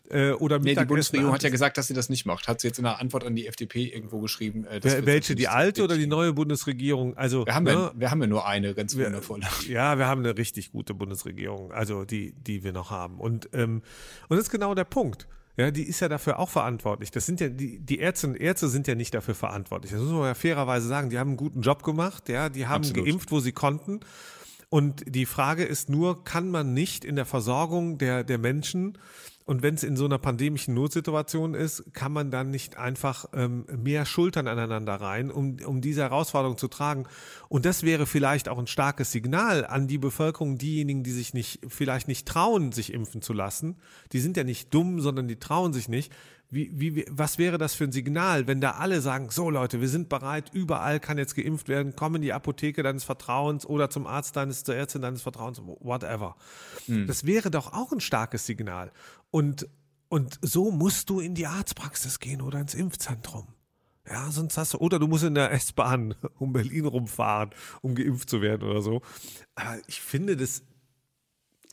äh, 0.10 0.32
oder 0.32 0.60
nee, 0.60 0.76
die 0.76 0.86
Bundesregierung 0.86 1.34
hat 1.34 1.43
ja 1.43 1.50
gesagt, 1.50 1.78
dass 1.78 1.88
sie 1.88 1.93
das 1.93 2.10
nicht 2.10 2.26
macht. 2.26 2.48
Hat 2.48 2.62
sie 2.62 2.67
jetzt 2.67 2.80
in 2.80 2.86
einer 2.86 3.00
Antwort 3.00 3.26
an 3.26 3.36
die 3.36 3.48
FDP 3.48 3.86
irgendwo 3.86 4.20
geschrieben. 4.20 4.65
Äh, 4.65 5.06
welche, 5.06 5.36
die 5.36 5.48
alte 5.48 5.84
oder 5.84 5.98
die 5.98 6.08
neue 6.08 6.34
Bundesregierung? 6.34 7.17
Also 7.17 7.46
wir 7.46 7.54
haben, 7.54 7.65
ne, 7.65 7.72
ja, 7.72 7.91
wir 7.96 8.12
haben 8.12 8.22
ja 8.22 8.28
nur 8.28 8.48
eine, 8.48 8.74
ganz 8.74 8.96
wir, 8.96 9.06
wundervoll. 9.06 9.41
Ja, 9.67 9.98
wir 9.98 10.08
haben 10.08 10.20
eine 10.20 10.38
richtig 10.38 10.72
gute 10.72 10.93
Bundesregierung, 10.93 11.72
also 11.72 12.06
die, 12.06 12.34
die 12.34 12.63
wir 12.63 12.72
noch 12.72 12.91
haben. 12.91 13.20
Und, 13.20 13.50
ähm, 13.54 13.82
und 14.30 14.38
das 14.38 14.46
ist 14.46 14.52
genau 14.52 14.74
der 14.76 14.86
Punkt. 14.86 15.28
Ja, 15.58 15.72
die 15.72 15.84
ist 15.84 16.00
ja 16.02 16.08
dafür 16.08 16.38
auch 16.38 16.50
verantwortlich. 16.50 17.10
Das 17.10 17.26
sind 17.26 17.39
ja, 17.39 17.50
die, 17.50 17.80
die 17.80 17.98
Ärzte 17.98 18.28
und 18.28 18.36
Ärzte 18.36 18.70
sind 18.70 18.88
ja 18.88 18.93
nicht 18.93 19.13
dafür 19.13 19.34
verantwortlich. 19.34 19.91
Das 19.91 20.00
muss 20.00 20.12
man 20.12 20.26
ja 20.26 20.36
fairerweise 20.36 20.88
sagen. 20.88 21.10
Die 21.10 21.17
haben 21.17 21.30
einen 21.30 21.38
guten 21.38 21.62
Job 21.62 21.82
gemacht, 21.82 22.30
ja, 22.30 22.50
die 22.50 22.67
haben 22.67 22.84
Absolut. 22.84 23.06
geimpft, 23.06 23.32
wo 23.32 23.39
sie 23.39 23.52
konnten. 23.52 24.02
Und 24.70 25.04
die 25.08 25.26
Frage 25.26 25.63
ist 25.63 25.89
nur, 25.89 26.24
kann 26.24 26.52
man 26.52 26.74
nicht 26.74 27.06
in 27.06 27.15
der 27.15 27.26
Versorgung 27.26 27.98
der, 27.98 28.24
der 28.24 28.38
Menschen 28.38 28.98
und 29.48 29.64
wenn 29.64 29.76
es 29.76 29.84
in 29.84 29.96
so 29.96 30.04
einer 30.04 30.18
pandemischen 30.18 30.74
Notsituation 30.74 31.54
ist, 31.54 31.94
kann 31.94 32.12
man 32.12 32.32
dann 32.32 32.52
nicht 32.52 32.78
einfach 32.78 33.26
ähm, 33.34 33.66
mehr 33.82 34.06
Schultern 34.06 34.46
aneinander 34.46 34.96
rein, 34.96 35.32
um, 35.32 35.56
um 35.66 35.80
diese 35.80 36.02
Herausforderung 36.02 36.58
zu 36.58 36.68
tragen. 36.68 37.06
Und 37.48 37.66
das 37.66 37.84
wäre 37.84 38.06
vielleicht 38.06 38.50
auch 38.50 38.60
ein 38.60 38.68
starkes 38.68 39.14
Signal 39.14 39.66
an 39.66 39.88
die 39.88 39.98
Bevölkerung, 39.98 40.58
diejenigen, 40.58 41.02
die 41.02 41.14
sich 41.14 41.34
nicht, 41.34 41.62
vielleicht 41.70 42.10
nicht 42.10 42.28
trauen, 42.28 42.74
sich 42.74 42.92
impfen 42.92 43.22
zu 43.22 43.32
lassen. 43.32 43.78
Die 44.12 44.20
sind 44.20 44.36
ja 44.36 44.44
nicht 44.44 44.74
dumm, 44.74 45.00
sondern 45.00 45.30
die 45.30 45.40
trauen 45.40 45.72
sich 45.72 45.88
nicht. 45.88 46.12
Wie, 46.50 46.72
wie, 46.80 47.06
was 47.10 47.38
wäre 47.38 47.58
das 47.58 47.76
für 47.76 47.84
ein 47.84 47.92
Signal, 47.92 48.48
wenn 48.48 48.62
da 48.62 48.72
alle 48.72 49.02
sagen, 49.02 49.30
so 49.32 49.50
Leute, 49.50 49.82
wir 49.82 49.90
sind 49.90 50.08
bereit, 50.08 50.50
überall 50.54 51.02
kann 51.02 51.18
jetzt 51.18 51.36
geimpft 51.36 51.68
werden, 51.68 51.94
komm 51.96 52.16
in 52.16 52.22
die 52.22 52.32
Apotheke 52.32 52.84
deines 52.84 53.04
Vertrauens 53.04 53.66
oder 53.66 53.90
zum 53.90 54.08
Arzt 54.08 54.38
deines, 54.38 54.64
zur 54.64 54.76
Ärztin 54.76 55.02
deines 55.02 55.22
Vertrauens, 55.22 55.62
whatever. 55.62 56.38
Hm. 56.86 57.06
Das 57.06 57.26
wäre 57.26 57.52
doch 57.52 57.74
auch 57.74 57.92
ein 57.92 58.00
starkes 58.00 58.46
Signal. 58.46 58.94
Und, 59.30 59.68
und 60.08 60.40
so 60.42 60.72
musst 60.72 61.10
du 61.10 61.20
in 61.20 61.36
die 61.36 61.48
Arztpraxis 61.48 62.20
gehen 62.20 62.42
oder 62.42 62.62
ins 62.62 62.76
Impfzentrum. 62.76 63.48
Ja, 64.10 64.32
sonst 64.32 64.58
hast 64.58 64.74
du, 64.74 64.78
oder 64.78 65.00
du 65.00 65.08
musst 65.08 65.26
in 65.26 65.36
der 65.36 65.52
S-Bahn 65.52 66.16
um 66.40 66.54
Berlin 66.54 66.86
rumfahren, 66.86 67.50
um 67.82 67.94
geimpft 67.94 68.30
zu 68.30 68.42
werden 68.42 68.68
oder 68.68 68.82
so. 68.82 69.02
Aber 69.56 69.78
ich 69.88 70.02
finde, 70.02 70.38
das, 70.38 70.64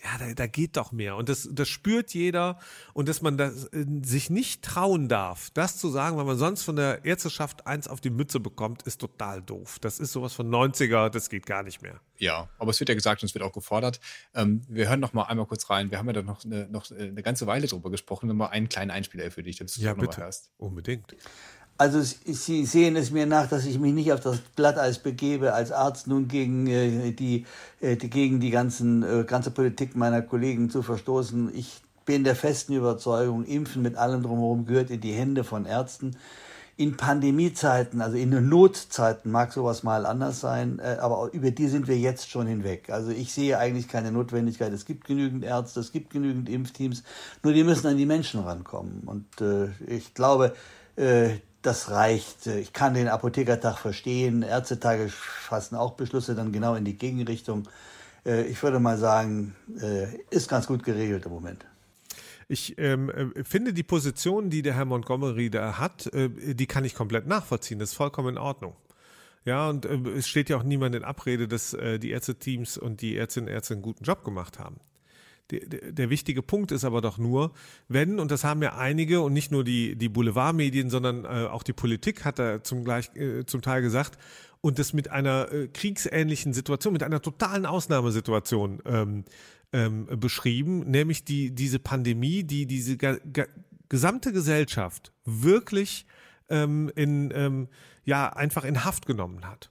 ja, 0.05 0.19
da, 0.19 0.35
da 0.35 0.47
geht 0.47 0.77
doch 0.77 0.93
mehr. 0.93 1.17
Und 1.17 1.29
das, 1.29 1.49
das 1.51 1.69
spürt 1.69 2.13
jeder. 2.13 2.59
Und 2.93 3.09
dass 3.09 3.23
man 3.23 3.39
das, 3.39 3.65
äh, 3.73 3.87
sich 4.03 4.29
nicht 4.29 4.63
trauen 4.63 5.09
darf, 5.09 5.51
das 5.51 5.79
zu 5.79 5.89
sagen, 5.89 6.17
weil 6.19 6.27
man 6.27 6.37
sonst 6.37 6.63
von 6.63 6.77
der 6.77 7.05
Ärzteschaft 7.05 7.67
eins 7.67 7.89
auf 7.89 8.01
die 8.01 8.11
Mütze 8.11 8.39
bekommt, 8.39 8.83
ist 8.83 9.01
total 9.01 9.41
doof. 9.41 9.79
Das 9.81 9.99
ist 9.99 10.13
sowas 10.13 10.35
von 10.35 10.49
90er, 10.51 11.09
das 11.09 11.31
geht 11.31 11.47
gar 11.47 11.63
nicht 11.63 11.81
mehr. 11.81 12.01
Ja, 12.19 12.49
aber 12.59 12.71
es 12.71 12.81
wird 12.81 12.91
ja 12.91 12.95
gesagt 12.95 13.23
und 13.23 13.29
es 13.29 13.35
wird 13.35 13.45
auch 13.45 13.53
gefordert. 13.53 13.99
Ähm, 14.35 14.61
wir 14.69 14.89
hören 14.89 15.01
noch 15.01 15.15
mal 15.15 15.25
einmal 15.25 15.47
kurz 15.47 15.71
rein. 15.71 15.91
Wir 15.91 15.99
haben 15.99 16.07
ja 16.07 16.13
da 16.13 16.23
noch 16.23 16.45
eine, 16.45 16.69
noch 16.69 16.91
eine 16.91 17.23
ganze 17.23 17.47
Weile 17.47 17.67
drüber 17.67 17.91
gesprochen. 17.91 18.29
Wenn 18.29 18.37
mal 18.37 18.49
einen 18.49 18.69
kleinen 18.69 18.91
Einspieler 18.91 19.31
für 19.31 19.43
dich, 19.43 19.57
dass 19.57 19.75
du 19.75 19.81
ja, 19.81 19.95
bitte. 19.95 20.19
hörst. 20.19 20.51
Unbedingt. 20.59 21.17
Also 21.77 22.01
Sie 22.01 22.67
sehen 22.67 22.95
es 22.95 23.11
mir 23.11 23.27
nach, 23.27 23.49
dass 23.49 23.67
ich 23.67 23.81
mich 23.81 23.93
nicht 23.93 24.13
auf 24.13 24.21
das 24.21 24.39
Glatteis 24.55 25.01
begebe, 25.01 25.55
als 25.55 25.73
Arzt 25.73 26.07
nun 26.07 26.29
gegen 26.29 26.69
äh, 26.69 27.11
die, 27.11 27.47
äh, 27.81 27.97
die, 27.97 28.09
gegen 28.09 28.39
die 28.39 28.51
ganzen, 28.51 29.03
äh, 29.03 29.25
ganze 29.25 29.51
Politik 29.51 29.97
meiner 29.97 30.23
Kollegen 30.23 30.71
zu 30.71 30.83
verstoßen. 30.83 31.51
Ich 31.53 31.83
bin 32.05 32.23
der 32.23 32.37
festen 32.37 32.75
Überzeugung, 32.75 33.45
Impfen 33.45 33.83
mit 33.83 33.97
allem 33.97 34.23
drumherum 34.23 34.67
gehört 34.67 34.91
in 34.91 35.01
die 35.01 35.13
Hände 35.13 35.43
von 35.43 35.67
Ärzten. 35.67 36.17
In 36.77 36.97
Pandemiezeiten, 36.97 38.01
also 38.01 38.17
in 38.17 38.49
Notzeiten 38.49 39.31
mag 39.31 39.53
sowas 39.53 39.83
mal 39.83 40.07
anders 40.07 40.41
sein, 40.41 40.79
äh, 40.79 40.99
aber 41.01 41.31
über 41.33 41.51
die 41.51 41.67
sind 41.67 41.89
wir 41.89 41.99
jetzt 41.99 42.31
schon 42.31 42.47
hinweg. 42.47 42.91
Also 42.91 43.11
ich 43.11 43.33
sehe 43.33 43.59
eigentlich 43.59 43.89
keine 43.89 44.13
Notwendigkeit. 44.13 44.73
Es 44.73 44.85
gibt 44.85 45.07
genügend 45.07 45.45
Ärzte, 45.45 45.81
es 45.81 45.91
gibt 45.91 46.11
genügend 46.11 46.49
Impfteams, 46.49 47.03
nur 47.43 47.53
die 47.53 47.65
müssen 47.65 47.89
an 47.89 47.97
die 47.97 48.07
Menschen 48.07 48.41
rankommen. 48.41 49.03
Und 49.07 49.41
äh, 49.41 49.71
ich 49.87 50.15
glaube, 50.15 50.55
äh, 50.97 51.31
das 51.67 51.91
reicht. 51.91 52.47
Ich 52.47 52.73
kann 52.73 52.95
den 52.95 53.09
Apothekertag 53.09 53.79
verstehen. 53.79 54.43
Ärztetage 54.43 55.09
fassen 55.09 55.77
auch 55.77 55.95
Beschlüsse 55.95 56.35
dann 56.35 56.53
genau 56.53 56.75
in 56.75 56.85
die 56.85 56.97
Gegenrichtung. 56.97 57.69
Äh, 58.25 58.45
ich 58.45 58.63
würde 58.63 58.81
mal 58.81 58.99
sagen, 58.99 59.55
äh, 59.81 60.07
ist 60.31 60.49
ganz 60.49 60.67
gut 60.67 60.85
geregelt 60.85 61.27
im 61.27 61.33
Moment. 61.33 61.65
Ich 62.49 62.79
ähm, 62.79 63.11
äh, 63.11 63.45
finde 63.45 63.73
die 63.73 63.83
Position, 63.83 64.51
die 64.51 64.63
der 64.63 64.75
Herr 64.75 64.85
Montgomery 64.85 65.51
da 65.51 65.79
hat, 65.79 66.11
die 66.13 66.67
kann 66.67 66.85
ich 66.85 66.95
komplett 66.95 67.27
nachvollziehen. 67.27 67.79
Das 67.79 67.91
ist 67.91 67.97
vollkommen 67.97 68.31
in 68.31 68.39
Ordnung. 68.39 68.77
Ja, 69.45 69.69
und 69.69 69.85
äh, 69.85 69.97
es 70.17 70.29
steht 70.29 70.49
ja 70.49 70.57
auch 70.57 70.63
niemand 70.63 70.95
in 70.95 71.05
Abrede, 71.05 71.49
dass 71.49 71.75
äh, 71.75 71.99
die 71.99 72.11
Ärzteteams 72.11 72.79
und 72.79 73.01
die 73.03 73.17
Ärztinnen 73.17 73.49
und 73.49 73.55
Ärzte 73.55 73.75
einen 73.75 73.83
guten 73.83 74.05
Job 74.05 74.25
gemacht 74.25 74.59
haben. 74.59 74.77
Der, 75.51 75.93
der, 75.93 76.09
wichtige 76.09 76.43
Punkt 76.43 76.73
ist 76.73 76.85
aber 76.85 77.03
doch 77.03 77.19
nur, 77.19 77.53
wenn, 77.89 78.19
und 78.19 78.31
das 78.31 78.45
haben 78.45 78.63
ja 78.63 78.77
einige 78.77 79.21
und 79.21 79.35
nicht 79.35 79.53
nur 79.53 79.63
die, 79.63 79.95
die 79.95 80.09
Boulevardmedien, 80.09 80.89
sondern 80.89 81.27
äh, 81.27 81.49
auch 81.49 81.63
die 81.63 81.75
Politik 81.75 82.25
hat 82.25 82.39
da 82.39 82.63
zum, 82.63 82.83
gleich, 82.83 83.15
äh, 83.15 83.45
zum 83.45 83.61
Teil 83.61 83.83
gesagt, 83.83 84.19
und 84.63 84.79
das 84.79 84.95
mit 84.95 85.11
einer 85.11 85.53
äh, 85.53 85.69
kriegsähnlichen 85.69 86.55
Situation, 86.55 86.95
mit 86.95 87.03
einer 87.03 87.21
totalen 87.21 87.67
Ausnahmesituation 87.67 88.81
ähm, 88.87 89.25
ähm, 89.75 90.07
beschrieben, 90.19 90.91
nämlich 90.91 91.25
die, 91.25 91.51
diese 91.51 91.79
Pandemie, 91.79 92.45
die 92.45 92.65
diese 92.65 92.97
gesamte 93.91 94.33
Gesellschaft 94.33 95.13
wirklich 95.27 96.07
ähm, 96.49 96.91
in, 96.95 97.33
ähm, 97.35 97.69
ja, 98.05 98.31
einfach 98.31 98.65
in 98.65 98.85
Haft 98.85 99.05
genommen 99.05 99.47
hat. 99.47 99.71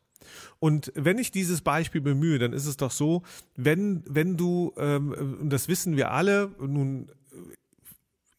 Und 0.59 0.91
wenn 0.95 1.17
ich 1.17 1.31
dieses 1.31 1.61
Beispiel 1.61 2.01
bemühe, 2.01 2.39
dann 2.39 2.53
ist 2.53 2.65
es 2.65 2.77
doch 2.77 2.91
so, 2.91 3.23
wenn, 3.55 4.03
wenn 4.07 4.37
du, 4.37 4.73
ähm, 4.77 5.11
und 5.41 5.49
das 5.49 5.67
wissen 5.67 5.97
wir 5.97 6.11
alle, 6.11 6.51
nun, 6.59 7.09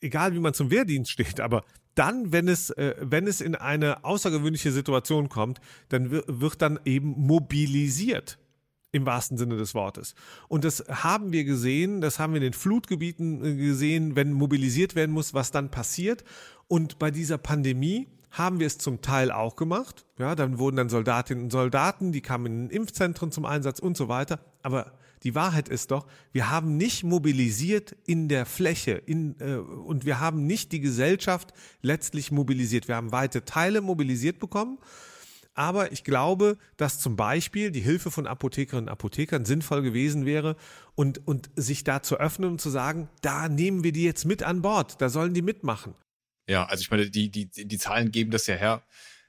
egal 0.00 0.35
wie 0.35 0.40
man 0.40 0.54
zum 0.54 0.70
Wehrdienst 0.70 1.11
steht, 1.11 1.40
aber 1.40 1.64
dann, 1.94 2.33
wenn 2.33 2.48
es, 2.48 2.70
äh, 2.70 2.94
wenn 3.00 3.26
es 3.26 3.40
in 3.40 3.54
eine 3.54 4.04
außergewöhnliche 4.04 4.72
Situation 4.72 5.28
kommt, 5.28 5.61
dann 5.88 6.11
wird 6.11 6.61
dann 6.61 6.80
eben 6.85 7.11
mobilisiert 7.11 8.38
im 8.92 9.07
wahrsten 9.07 9.37
Sinne 9.37 9.57
des 9.57 9.74
Wortes. 9.74 10.14
Und 10.48 10.64
das 10.64 10.85
haben 10.88 11.33
wir 11.33 11.44
gesehen, 11.44 12.00
das 12.00 12.18
haben 12.18 12.33
wir 12.33 12.38
in 12.38 12.44
den 12.44 12.52
Flutgebieten 12.52 13.44
äh, 13.44 13.54
gesehen, 13.57 14.16
wenn 14.16 14.33
mobilisiert 14.33 14.94
werden 14.94 15.12
muss, 15.12 15.35
was 15.35 15.50
dann 15.50 15.70
passiert. 15.70 16.24
Und 16.68 16.98
bei 16.98 17.11
dieser 17.11 17.38
Pandemie 17.38 18.09
haben 18.35 18.61
wir 18.61 18.66
es 18.66 18.79
zum 18.79 19.01
Teil 19.01 19.31
auch 19.31 19.57
gemacht. 19.57 20.05
Ja, 20.18 20.35
dann 20.35 20.59
wurden 20.59 20.77
dann 20.77 20.88
Soldatinnen 20.88 21.44
und 21.44 21.51
Soldaten, 21.51 22.12
die 22.12 22.20
kamen 22.20 22.47
in 22.47 22.70
Impfzentren 22.70 23.31
zum 23.31 23.44
Einsatz 23.44 23.79
und 23.79 23.97
so 23.97 24.09
weiter. 24.09 24.40
Aber 24.62 24.92
die 25.23 25.35
Wahrheit 25.35 25.68
ist 25.68 25.90
doch, 25.90 26.07
wir 26.33 26.51
haben 26.51 26.77
nicht 26.77 27.05
mobilisiert 27.05 27.97
in 28.07 28.29
der 28.29 28.44
Fläche 28.44 28.92
in, 28.92 29.37
äh, 29.40 29.55
und 29.55 30.05
wir 30.05 30.20
haben 30.20 30.47
nicht 30.47 30.73
die 30.73 30.81
Gesellschaft 30.81 31.55
letztlich 31.81 32.33
mobilisiert. 32.33 32.88
Wir 32.88 32.97
haben 32.97 33.12
weite 33.12 33.44
Teile 33.44 33.81
mobilisiert 33.81 34.38
bekommen. 34.40 34.79
Aber 35.55 35.92
ich 35.92 36.03
glaube, 36.03 36.59
dass 36.77 36.99
zum 36.99 37.14
Beispiel 37.14 37.70
die 37.70 37.81
Hilfe 37.81 38.11
von 38.11 38.27
Apothekerinnen 38.27 38.88
und 38.88 38.92
Apothekern 38.92 39.44
sinnvoll 39.44 39.83
gewesen 39.83 40.27
wäre 40.27 40.57
und, 40.97 41.27
und 41.29 41.49
sich 41.55 41.85
da 41.85 42.03
zu 42.03 42.16
öffnen 42.16 42.51
und 42.51 42.61
zu 42.61 42.70
sagen, 42.70 43.09
da 43.23 43.49
nehmen 43.49 43.85
wir 43.85 43.92
die 43.92 44.03
jetzt 44.03 44.25
mit 44.25 44.42
an 44.42 44.62
Bord, 44.62 45.01
da 45.01 45.09
sollen 45.09 45.33
die 45.33 45.42
mitmachen. 45.42 45.94
Ja, 46.46 46.66
also 46.66 46.83
ich 46.83 46.90
meine, 46.90 47.11
die, 47.11 47.30
die, 47.30 47.46
die 47.46 47.78
Zahlen 47.78 48.11
geben 48.11 48.30
das 48.30 48.46
ja 48.46 48.54
her, 48.57 48.83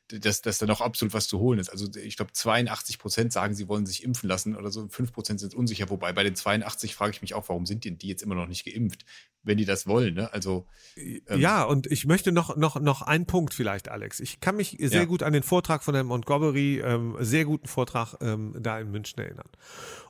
dass, 0.08 0.42
dass 0.42 0.58
da 0.60 0.66
noch 0.66 0.82
absolut 0.82 1.14
was 1.14 1.28
zu 1.28 1.40
holen 1.40 1.60
ist. 1.60 1.70
Also 1.70 1.88
ich 1.96 2.16
glaube, 2.18 2.32
82 2.32 3.00
Prozent 3.00 3.34
sagen, 3.34 3.56
sie 3.56 3.68
wollen 3.68 3.86
sich 3.86 4.04
impfen 4.04 4.30
lassen 4.30 4.56
oder 4.56 4.70
so, 4.72 4.88
5 4.88 5.12
Prozent 5.14 5.40
sind 5.40 5.56
unsicher. 5.56 5.90
Wobei 5.90 6.14
bei 6.14 6.24
den 6.24 6.36
82 6.36 6.94
frage 6.94 7.12
ich 7.12 7.22
mich 7.22 7.34
auch, 7.34 7.50
warum 7.50 7.66
sind 7.66 7.84
die, 7.86 7.98
die 7.98 8.08
jetzt 8.08 8.22
immer 8.22 8.36
noch 8.36 8.48
nicht 8.48 8.66
geimpft? 8.66 9.06
Wenn 9.46 9.58
die 9.58 9.66
das 9.66 9.88
wollen. 9.88 10.16
Ne? 10.16 10.34
Also 10.34 10.66
ähm, 10.98 11.40
ja, 11.40 11.64
und 11.64 11.88
ich 11.88 12.06
möchte 12.06 12.32
noch 12.32 12.56
noch 12.58 12.80
noch 12.80 13.02
einen 13.02 13.26
Punkt 13.26 13.54
vielleicht, 13.54 13.90
Alex. 13.90 14.20
Ich 14.20 14.40
kann 14.40 14.58
mich 14.58 14.78
sehr 14.80 15.02
ja. 15.02 15.06
gut 15.06 15.24
an 15.24 15.34
den 15.34 15.44
Vortrag 15.44 15.84
von 15.84 15.94
Herrn 15.94 16.08
Montgomery, 16.08 16.82
ähm, 16.84 17.16
sehr 17.20 17.46
guten 17.46 17.68
Vortrag 17.68 18.16
ähm, 18.22 18.56
da 18.60 18.80
in 18.80 18.92
München 18.92 19.20
erinnern. 19.20 19.48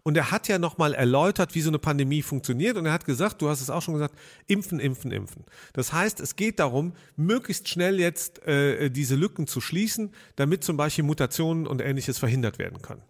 Und 0.04 0.16
er 0.16 0.32
hat 0.32 0.48
ja 0.48 0.60
noch 0.60 0.78
mal 0.78 0.94
erläutert, 0.94 1.56
wie 1.56 1.62
so 1.62 1.70
eine 1.70 1.80
Pandemie 1.80 2.22
funktioniert. 2.22 2.78
Und 2.78 2.86
er 2.86 2.94
hat 2.94 3.06
gesagt, 3.06 3.42
du 3.42 3.50
hast 3.50 3.62
es 3.62 3.70
auch 3.70 3.82
schon 3.82 3.96
gesagt, 3.96 4.16
impfen, 4.48 4.80
impfen, 4.80 5.12
impfen. 5.12 5.46
Das 5.74 5.94
heißt, 5.94 6.20
es 6.20 6.36
geht 6.36 6.60
darum, 6.60 6.94
möglichst 7.16 7.68
schnell 7.68 8.00
jetzt 8.00 8.46
äh, 8.48 8.90
diese 8.90 9.16
Lücken 9.16 9.48
zu 9.48 9.62
schließen, 9.62 10.12
damit 10.36 10.64
zum 10.64 10.78
Beispiel 10.78 11.04
Mutationen 11.04 11.68
und 11.68 11.82
Ähnliches 11.82 12.20
verhindert 12.20 12.60
werden 12.60 12.82
können. 12.82 13.02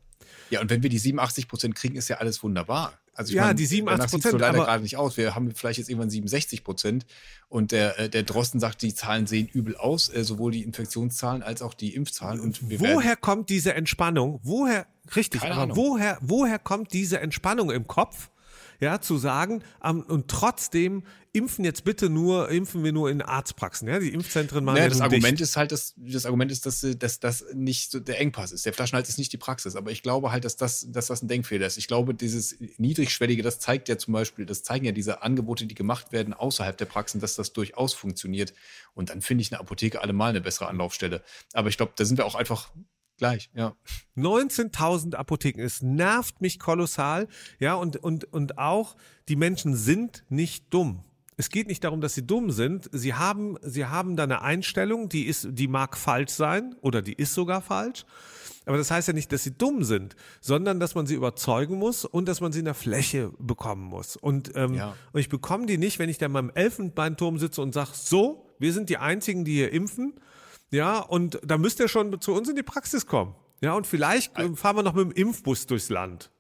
Ja, 0.50 0.62
und 0.62 0.70
wenn 0.70 0.84
wir 0.84 0.90
die 0.90 1.00
87 1.00 1.48
Prozent 1.48 1.76
kriegen, 1.76 1.96
ist 1.96 2.08
ja 2.08 2.18
alles 2.18 2.42
wunderbar. 2.44 2.94
Also 3.16 3.34
ja, 3.34 3.44
meine, 3.44 3.56
die 3.56 3.66
87 3.66 4.12
Prozent. 4.12 4.32
so 4.34 4.38
leider 4.38 4.60
gerade 4.60 4.84
nicht 4.84 4.98
aus. 4.98 5.16
Wir 5.16 5.36
haben 5.36 5.52
vielleicht 5.56 5.80
jetzt 5.80 5.90
irgendwann 5.90 6.10
67 6.10 6.64
Prozent. 6.64 7.06
Und 7.48 7.72
der, 7.72 7.98
äh, 7.98 8.10
der 8.10 8.24
Drosten 8.24 8.60
sagt, 8.60 8.82
die 8.82 8.94
Zahlen 8.94 9.26
sehen 9.26 9.48
übel 9.48 9.78
aus, 9.78 10.10
äh, 10.10 10.24
sowohl 10.24 10.52
die 10.52 10.64
Infektionszahlen 10.64 11.42
als 11.42 11.62
auch 11.62 11.74
die 11.74 11.96
Impfzahlen. 11.96 12.42
Und 12.42 12.60
woher 12.80 13.16
kommt 13.16 13.50
diese 13.50 13.74
Entspannung? 13.74 14.42
Woher, 14.44 14.86
richtig, 15.16 15.42
aber 15.44 15.76
woher, 15.76 16.18
woher 16.22 16.60
kommt 16.60 16.92
diese 16.94 17.20
Entspannung 17.20 17.72
im 17.72 17.88
Kopf? 17.88 18.30
Ja, 18.80 19.02
zu 19.02 19.18
sagen, 19.18 19.64
um, 19.82 20.02
und 20.02 20.28
trotzdem 20.28 21.04
impfen 21.36 21.66
jetzt 21.66 21.84
bitte 21.84 22.10
nur, 22.10 22.50
impfen 22.50 22.84
wir 22.84 22.94
nur 22.94 23.10
in 23.10 23.22
Arztpraxen, 23.22 23.88
ja, 23.88 24.00
die 24.00 24.14
Impfzentren 24.14 24.64
machen 24.64 24.76
naja, 24.76 24.86
ja 24.86 24.90
das 24.90 25.02
Argument 25.02 25.34
dicht. 25.34 25.42
ist 25.42 25.58
halt, 25.58 25.72
dass, 25.72 25.94
das 25.98 26.26
Argument 26.26 26.52
ist, 26.52 26.66
dass, 26.66 26.86
dass 26.98 27.20
das 27.20 27.46
nicht 27.54 27.92
so 27.92 28.00
der 28.00 28.20
Engpass 28.20 28.52
ist. 28.52 28.66
Der 28.66 28.74
Flaschenhals 28.74 29.10
ist 29.10 29.18
nicht 29.18 29.34
die 29.34 29.38
Praxis, 29.38 29.76
aber 29.76 29.92
ich 29.92 30.02
glaube 30.02 30.32
halt, 30.32 30.46
dass 30.46 30.56
das, 30.56 30.88
dass 30.90 31.08
das 31.08 31.22
ein 31.22 31.28
Denkfehler 31.28 31.68
ist. 31.68 31.78
Ich 31.78 31.88
glaube, 31.88 32.14
dieses 32.14 32.58
Niedrigschwellige, 32.78 33.44
das 33.44 33.60
zeigt 33.60 33.90
ja 33.90 33.98
zum 33.98 34.14
Beispiel, 34.14 34.46
das 34.46 34.64
zeigen 34.64 34.86
ja 34.86 34.94
diese 34.94 35.24
Angebote, 35.24 35.66
die 35.66 35.76
gemacht 35.76 36.14
werden 36.14 36.34
außerhalb 36.34 36.78
der 36.78 36.86
Praxen, 36.86 37.20
dass 37.20 37.36
das 37.36 37.52
durchaus 37.52 37.94
funktioniert. 37.94 38.54
Und 38.94 39.10
dann 39.10 39.22
finde 39.22 39.42
ich 39.42 39.52
eine 39.52 39.60
Apotheke 39.60 40.02
allemal 40.02 40.30
eine 40.30 40.42
bessere 40.42 40.68
Anlaufstelle. 40.68 41.22
Aber 41.54 41.68
ich 41.68 41.78
glaube, 41.78 41.92
da 41.96 42.06
sind 42.06 42.18
wir 42.18 42.26
auch 42.26 42.36
einfach 42.36 42.70
Gleich, 43.18 43.50
ja. 43.54 43.76
19.000 44.18 45.16
Apotheken. 45.16 45.62
Es 45.62 45.82
nervt 45.82 46.42
mich 46.42 46.60
kolossal. 46.60 47.28
Ja, 47.60 47.76
und, 47.76 47.98
und, 47.98 48.26
und 48.34 48.58
auch 48.58 48.96
die 49.30 49.36
Menschen 49.36 49.76
sind 49.76 50.26
nicht 50.30 50.74
dumm. 50.74 51.04
Es 51.38 51.50
geht 51.50 51.68
nicht 51.68 51.84
darum, 51.84 52.02
dass 52.02 52.14
sie 52.14 52.26
dumm 52.26 52.52
sind. 52.52 52.90
Sie 52.92 53.14
haben, 53.14 53.58
sie 53.62 53.86
haben 53.86 54.16
da 54.16 54.24
eine 54.24 54.42
Einstellung, 54.42 55.10
die 55.10 55.24
ist, 55.24 55.48
die 55.52 55.68
mag 55.68 55.98
falsch 55.98 56.32
sein 56.32 56.76
oder 56.82 57.02
die 57.02 57.14
ist 57.14 57.34
sogar 57.34 57.62
falsch. 57.62 58.06
Aber 58.66 58.78
das 58.78 58.90
heißt 58.90 59.08
ja 59.08 59.14
nicht, 59.14 59.32
dass 59.32 59.44
sie 59.44 59.56
dumm 59.56 59.84
sind, 59.84 60.16
sondern 60.42 60.80
dass 60.80 60.96
man 60.96 61.06
sie 61.06 61.14
überzeugen 61.14 61.78
muss 61.78 62.04
und 62.04 62.28
dass 62.28 62.42
man 62.42 62.52
sie 62.52 62.60
in 62.60 62.66
der 62.66 62.74
Fläche 62.74 63.32
bekommen 63.38 63.84
muss. 63.84 64.16
Und, 64.16 64.52
ähm, 64.56 64.74
ja. 64.74 64.96
und 65.14 65.20
ich 65.20 65.30
bekomme 65.30 65.68
die 65.68 65.78
nicht, 65.78 66.00
wenn 66.00 66.10
ich 66.10 66.18
da 66.18 66.26
in 66.26 66.32
meinem 66.32 66.52
Elfenbeinturm 66.54 67.38
sitze 67.38 67.62
und 67.62 67.74
sage, 67.74 67.92
so, 67.94 68.56
wir 68.58 68.74
sind 68.74 68.90
die 68.90 68.98
Einzigen, 68.98 69.46
die 69.46 69.54
hier 69.54 69.72
impfen. 69.72 70.14
Ja, 70.72 71.00
und 71.00 71.40
da 71.44 71.58
müsst 71.58 71.80
ihr 71.80 71.88
schon 71.88 72.20
zu 72.22 72.34
uns 72.34 72.50
in 72.50 72.56
die 72.56 72.64
Praxis 72.64 73.06
kommen. 73.06 73.36
Ja, 73.62 73.74
und 73.74 73.88
vielleicht 73.88 74.38
äh, 74.38 74.56
fahren 74.56 74.76
wir 74.76 74.84
noch 74.84 74.94
mit 74.94 75.06
dem 75.06 75.12
Impfbus 75.12 75.66
durchs 75.68 75.90
Land. 75.90 76.32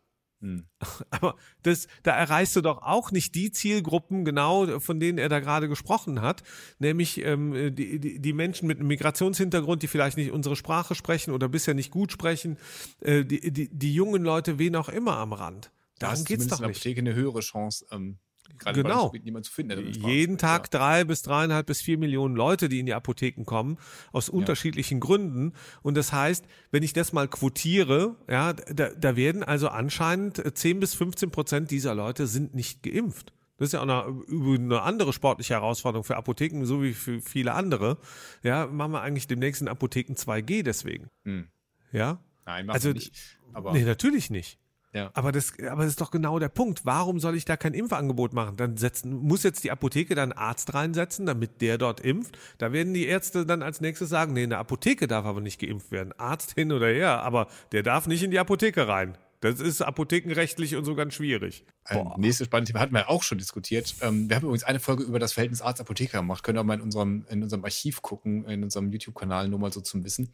Hm. 0.42 0.66
Aber 1.10 1.36
das, 1.64 1.88
da 2.04 2.12
erreichst 2.12 2.56
du 2.56 2.62
doch 2.62 2.82
auch 2.82 3.12
nicht 3.12 3.36
die 3.36 3.52
Zielgruppen, 3.52 4.26
genau 4.26 4.80
von 4.80 5.00
denen 5.00 5.18
er 5.18 5.30
da 5.30 5.40
gerade 5.40 5.70
gesprochen 5.70 6.22
hat, 6.22 6.44
nämlich 6.80 7.24
ähm, 7.24 7.76
die, 7.76 8.00
die, 8.00 8.20
die 8.20 8.34
Menschen 8.34 8.68
mit 8.68 8.80
einem 8.80 8.88
Migrationshintergrund, 8.88 9.82
die 9.82 9.88
vielleicht 9.88 10.18
nicht 10.18 10.32
unsere 10.32 10.56
Sprache 10.56 10.96
sprechen 10.96 11.32
oder 11.34 11.48
bisher 11.48 11.74
nicht 11.74 11.92
gut 11.92 12.12
sprechen, 12.12 12.58
äh, 13.02 13.24
die, 13.24 13.52
die, 13.52 13.70
die 13.70 13.94
jungen 13.94 14.24
Leute, 14.24 14.60
wen 14.60 14.76
auch 14.76 14.90
immer 14.90 15.18
am 15.18 15.34
Rand. 15.34 15.72
Darum 16.00 16.26
geht 16.26 16.42
es 16.42 16.48
doch 16.48 16.60
nicht. 16.60 16.60
in 16.60 16.64
der 16.64 16.70
Apotheke 16.76 17.00
eine 17.00 17.16
höhere 17.16 17.40
Chance, 17.40 17.86
ähm, 17.92 18.20
Gerade 18.58 18.84
genau. 18.84 19.12
niemand 19.24 19.46
zu 19.46 19.52
finden. 19.52 19.92
Jeden 19.92 20.38
Tag 20.38 20.70
ja. 20.72 20.80
drei 20.80 21.04
bis 21.04 21.22
dreieinhalb 21.22 21.66
bis 21.66 21.82
vier 21.82 21.98
Millionen 21.98 22.36
Leute, 22.36 22.70
die 22.70 22.80
in 22.80 22.86
die 22.86 22.94
Apotheken 22.94 23.44
kommen, 23.44 23.78
aus 24.12 24.30
unterschiedlichen 24.30 25.00
Gründen. 25.00 25.54
Und 25.82 25.96
das 25.96 26.14
heißt, 26.14 26.46
wenn 26.72 26.84
ich 26.84 26.94
das 26.94 27.14
mal 27.14 27.28
quotiere, 27.28 28.16
ja, 28.30 28.54
da, 28.54 28.90
da 28.90 29.16
werden 29.16 29.44
also 29.44 29.70
anscheinend 29.70 30.42
10 30.58 30.80
bis 30.80 30.94
15 30.94 31.32
Prozent 31.32 31.72
dieser 31.72 31.96
Leute 31.96 32.28
sind 32.28 32.56
nicht 32.56 32.84
geimpft. 32.84 33.34
Das 33.58 33.68
ist 33.68 33.74
ja 33.74 33.80
auch 33.80 33.84
eine, 33.84 34.26
eine 34.30 34.82
andere 34.82 35.14
sportliche 35.14 35.54
Herausforderung 35.54 36.04
für 36.04 36.18
Apotheken, 36.18 36.66
so 36.66 36.84
wie 36.84 36.94
für 36.94 37.22
viele 37.22 37.54
andere. 37.54 37.98
Ja, 38.44 38.68
machen 38.68 38.92
wir 38.92 39.02
eigentlich 39.02 39.28
demnächst 39.28 39.62
in 39.62 39.68
Apotheken 39.68 40.14
2G 40.14 40.64
deswegen. 40.64 41.10
Hm. 41.24 41.48
Ja? 41.92 42.20
Nein, 42.46 42.66
machen 42.66 42.76
also, 42.76 42.90
wir 42.90 42.96
nicht. 42.96 43.40
Aber 43.54 43.72
nee, 43.72 43.84
natürlich 43.84 44.30
nicht. 44.30 44.60
Ja. 44.96 45.12
Aber 45.14 45.34
das, 45.34 45.52
aber 45.60 45.84
das 45.84 45.92
ist 45.92 46.02
doch 46.02 46.10
genau 46.10 46.40
der 46.40 46.48
Punkt. 46.48 46.86
Warum 46.86 47.20
soll 47.20 47.36
ich 47.36 47.44
da 47.44 47.58
kein 47.58 47.74
Impfangebot 47.74 48.32
machen? 48.32 48.56
Dann 48.56 48.78
setzen, 48.78 49.14
muss 49.14 49.44
jetzt 49.44 49.66
die 49.66 49.72
Apotheke 49.72 50.16
dann 50.16 50.32
einen 50.32 50.40
Arzt 50.40 50.74
reinsetzen, 50.74 51.26
damit 51.26 51.62
der 51.62 51.78
dort 51.78 52.00
impft. 52.00 52.38
Da 52.60 52.72
werden 52.72 52.94
die 52.94 53.06
Ärzte 53.06 53.46
dann 53.46 53.62
als 53.62 53.82
nächstes 53.82 54.08
sagen, 54.08 54.32
nee, 54.32 54.44
eine 54.44 54.58
Apotheke 54.58 55.08
darf 55.08 55.26
aber 55.26 55.42
nicht 55.42 55.60
geimpft 55.60 55.92
werden. 55.92 56.14
Arzt 56.18 56.54
hin 56.54 56.72
oder 56.72 56.88
her, 56.88 57.22
aber 57.24 57.48
der 57.74 57.84
darf 57.84 58.08
nicht 58.08 58.24
in 58.24 58.32
die 58.32 58.40
Apotheke 58.40 58.88
rein. 58.88 59.18
Das 59.42 59.60
ist 59.60 59.82
apothekenrechtlich 59.82 60.78
und 60.78 60.86
so 60.86 60.96
ganz 60.96 61.14
schwierig. 61.14 61.66
Ein 61.84 62.14
nächstes 62.18 62.48
spannendes 62.48 62.72
Thema 62.72 62.80
hatten 62.80 62.94
wir 62.94 63.10
auch 63.10 63.22
schon 63.22 63.38
diskutiert. 63.38 63.96
Ähm, 64.02 64.30
wir 64.30 64.38
haben 64.38 64.44
übrigens 64.44 64.64
eine 64.64 64.80
Folge 64.80 65.04
über 65.04 65.20
das 65.20 65.34
Verhältnis 65.34 65.62
Arzt-Apotheker 65.62 66.20
gemacht. 66.20 66.42
Könnt 66.42 66.58
ihr 66.58 66.62
auch 66.62 66.66
mal 66.66 66.76
in 66.76 66.82
unserem, 66.82 67.26
in 67.30 67.44
unserem 67.44 67.66
Archiv 67.66 68.02
gucken, 68.02 68.46
in 68.46 68.64
unserem 68.64 68.90
YouTube-Kanal, 68.92 69.50
nur 69.50 69.60
mal 69.60 69.74
so 69.74 69.82
zum 69.82 70.06
Wissen. 70.06 70.32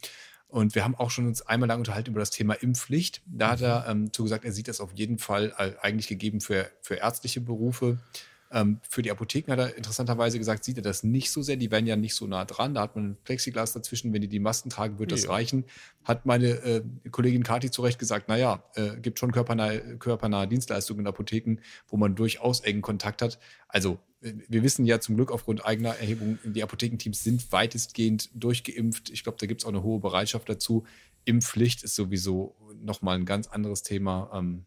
Und 0.51 0.75
wir 0.75 0.83
haben 0.83 0.95
auch 0.95 1.09
schon 1.09 1.27
uns 1.27 1.41
einmal 1.41 1.69
lang 1.69 1.79
unterhalten 1.79 2.11
über 2.11 2.19
das 2.19 2.29
Thema 2.29 2.53
Impfpflicht. 2.53 3.21
Da 3.25 3.51
hat 3.51 3.61
er 3.61 3.81
mhm. 3.93 4.03
ähm, 4.03 4.13
zugesagt, 4.13 4.43
er 4.43 4.51
sieht 4.51 4.67
das 4.67 4.81
auf 4.81 4.91
jeden 4.93 5.17
Fall 5.17 5.53
eigentlich 5.81 6.07
gegeben 6.07 6.41
für, 6.41 6.69
für 6.81 6.95
ärztliche 6.95 7.39
Berufe. 7.39 7.99
Ähm, 8.51 8.81
für 8.87 9.01
die 9.01 9.11
Apotheken 9.11 9.53
hat 9.53 9.59
er 9.59 9.77
interessanterweise 9.77 10.37
gesagt, 10.37 10.65
sieht 10.65 10.75
er 10.75 10.83
das 10.83 11.03
nicht 11.03 11.31
so 11.31 11.41
sehr. 11.41 11.55
Die 11.55 11.71
werden 11.71 11.87
ja 11.87 11.95
nicht 11.95 12.15
so 12.15 12.27
nah 12.27 12.43
dran. 12.43 12.73
Da 12.73 12.81
hat 12.81 12.97
man 12.97 13.11
ein 13.11 13.17
Plexiglas 13.23 13.71
dazwischen. 13.71 14.11
Wenn 14.11 14.21
die 14.21 14.27
die 14.27 14.39
Masken 14.39 14.69
tragen, 14.69 14.99
wird 14.99 15.13
das 15.13 15.23
ja. 15.23 15.29
reichen. 15.29 15.63
Hat 16.03 16.25
meine 16.25 16.47
äh, 16.47 16.83
Kollegin 17.11 17.43
Kati 17.43 17.71
zu 17.71 17.81
Recht 17.81 17.97
gesagt, 17.97 18.27
naja, 18.27 18.61
äh, 18.75 18.97
gibt 18.97 19.19
schon 19.19 19.31
körpernahe, 19.31 19.97
körpernahe 19.99 20.49
Dienstleistungen 20.49 20.99
in 20.99 21.07
Apotheken, 21.07 21.61
wo 21.87 21.95
man 21.95 22.15
durchaus 22.15 22.59
engen 22.59 22.81
Kontakt 22.81 23.21
hat. 23.21 23.39
Also 23.69 23.99
wir 24.21 24.63
wissen 24.63 24.85
ja 24.85 24.99
zum 24.99 25.15
Glück 25.15 25.31
aufgrund 25.31 25.65
eigener 25.65 25.95
Erhebungen, 25.95 26.39
die 26.43 26.61
Apothekenteams 26.61 27.23
sind 27.23 27.51
weitestgehend 27.51 28.29
durchgeimpft. 28.33 29.09
Ich 29.09 29.23
glaube, 29.23 29.37
da 29.39 29.47
gibt 29.47 29.61
es 29.61 29.65
auch 29.65 29.71
eine 29.71 29.83
hohe 29.83 29.99
Bereitschaft 29.99 30.47
dazu. 30.47 30.85
Impfpflicht 31.25 31.83
ist 31.83 31.95
sowieso 31.95 32.55
nochmal 32.81 33.15
ein 33.15 33.25
ganz 33.25 33.47
anderes 33.47 33.83
Thema. 33.83 34.29
Ähm, 34.33 34.65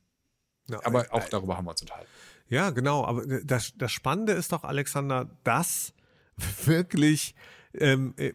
ja, 0.69 0.81
aber 0.85 1.07
auch 1.11 1.29
darüber 1.29 1.57
haben 1.57 1.67
wir 1.67 1.71
uns 1.71 1.83
unterhalten. 1.83 2.11
Ja, 2.49 2.71
genau. 2.71 3.05
Aber 3.05 3.27
das, 3.45 3.73
das 3.77 3.93
Spannende 3.93 4.33
ist 4.33 4.53
doch, 4.53 4.65
Alexander, 4.65 5.31
dass 5.45 5.93
wirklich 6.65 7.35
ähm, 7.79 8.15
äh, 8.17 8.33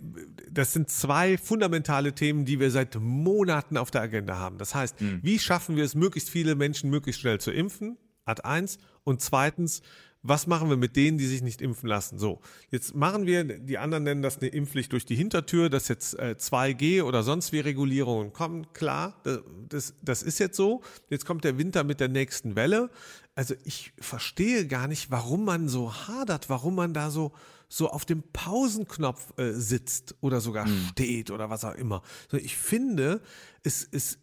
das 0.50 0.74
sind 0.74 0.90
zwei 0.90 1.38
fundamentale 1.38 2.14
Themen, 2.14 2.46
die 2.46 2.60
wir 2.60 2.72
seit 2.72 2.96
Monaten 2.96 3.78
auf 3.78 3.92
der 3.92 4.02
Agenda 4.02 4.38
haben. 4.38 4.58
Das 4.58 4.76
heißt, 4.76 5.00
mhm. 5.02 5.20
wie 5.22 5.40
schaffen 5.40 5.76
wir 5.76 5.84
es, 5.84 5.96
möglichst 5.96 6.30
viele 6.30 6.56
Menschen 6.56 6.90
möglichst 6.90 7.22
schnell 7.22 7.40
zu 7.40 7.52
impfen? 7.52 7.98
Ad 8.26 8.44
eins. 8.44 8.78
Und 9.04 9.22
zweitens, 9.22 9.82
was 10.22 10.48
machen 10.48 10.70
wir 10.70 10.78
mit 10.78 10.96
denen, 10.96 11.18
die 11.18 11.28
sich 11.28 11.42
nicht 11.42 11.62
impfen 11.62 11.88
lassen? 11.88 12.20
So, 12.20 12.42
jetzt 12.70 12.94
machen 12.94 13.26
wir, 13.26 13.44
die 13.44 13.78
anderen 13.78 14.04
nennen 14.04 14.22
das 14.22 14.40
eine 14.40 14.50
Impfpflicht 14.50 14.92
durch 14.92 15.06
die 15.06 15.16
Hintertür, 15.16 15.70
dass 15.70 15.88
jetzt 15.88 16.20
äh, 16.20 16.36
2G 16.38 17.04
oder 17.04 17.24
sonst 17.24 17.54
wie 17.54 17.60
Regulierungen 17.60 18.34
kommen. 18.34 18.72
Klar, 18.74 19.22
das, 19.70 19.94
das 20.02 20.24
ist 20.24 20.40
jetzt 20.40 20.58
so. 20.58 20.82
Jetzt 21.10 21.26
kommt 21.26 21.44
der 21.44 21.58
Winter 21.58 21.84
mit 21.84 22.00
der 22.00 22.10
nächsten 22.10 22.56
Welle. 22.56 22.90
Also 23.36 23.56
ich 23.64 23.94
verstehe 24.00 24.68
gar 24.68 24.88
nicht, 24.88 25.12
warum 25.12 25.46
man 25.46 25.70
so 25.70 25.94
hadert, 25.94 26.50
warum 26.50 26.76
man 26.76 26.94
da 26.94 27.10
so 27.12 27.32
so 27.72 27.88
auf 27.88 28.04
dem 28.04 28.24
Pausenknopf 28.34 29.38
äh, 29.38 29.52
sitzt 29.52 30.16
oder 30.22 30.42
sogar 30.42 30.66
hm. 30.66 30.88
steht 30.90 31.30
oder 31.30 31.52
was 31.52 31.64
auch 31.64 31.76
immer. 31.76 32.02
Ich 32.32 32.58
finde, 32.58 33.22
es 33.64 33.84
ist 33.84 34.20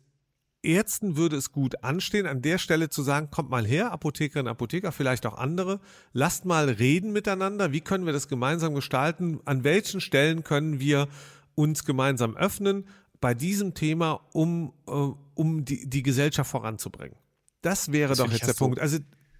Ärzten 0.66 1.16
würde 1.16 1.36
es 1.36 1.52
gut 1.52 1.82
anstehen, 1.84 2.26
an 2.26 2.42
der 2.42 2.58
Stelle 2.58 2.88
zu 2.88 3.02
sagen, 3.02 3.30
kommt 3.30 3.48
mal 3.48 3.64
her, 3.64 3.92
Apothekerinnen, 3.92 4.50
Apotheker, 4.50 4.92
vielleicht 4.92 5.24
auch 5.24 5.38
andere, 5.38 5.80
lasst 6.12 6.44
mal 6.44 6.68
reden 6.68 7.12
miteinander, 7.12 7.72
wie 7.72 7.80
können 7.80 8.04
wir 8.04 8.12
das 8.12 8.28
gemeinsam 8.28 8.74
gestalten, 8.74 9.40
an 9.44 9.64
welchen 9.64 10.00
Stellen 10.00 10.44
können 10.44 10.80
wir 10.80 11.08
uns 11.54 11.84
gemeinsam 11.84 12.36
öffnen 12.36 12.86
bei 13.20 13.34
diesem 13.34 13.74
Thema, 13.74 14.20
um, 14.32 14.72
äh, 14.86 14.90
um 15.34 15.64
die, 15.64 15.88
die 15.88 16.02
Gesellschaft 16.02 16.50
voranzubringen. 16.50 17.16
Das 17.62 17.92
wäre 17.92 18.10
das 18.10 18.18
doch 18.18 18.30
jetzt 18.30 18.46
der 18.46 18.54
Punkt. 18.54 18.78
Also, 18.78 18.98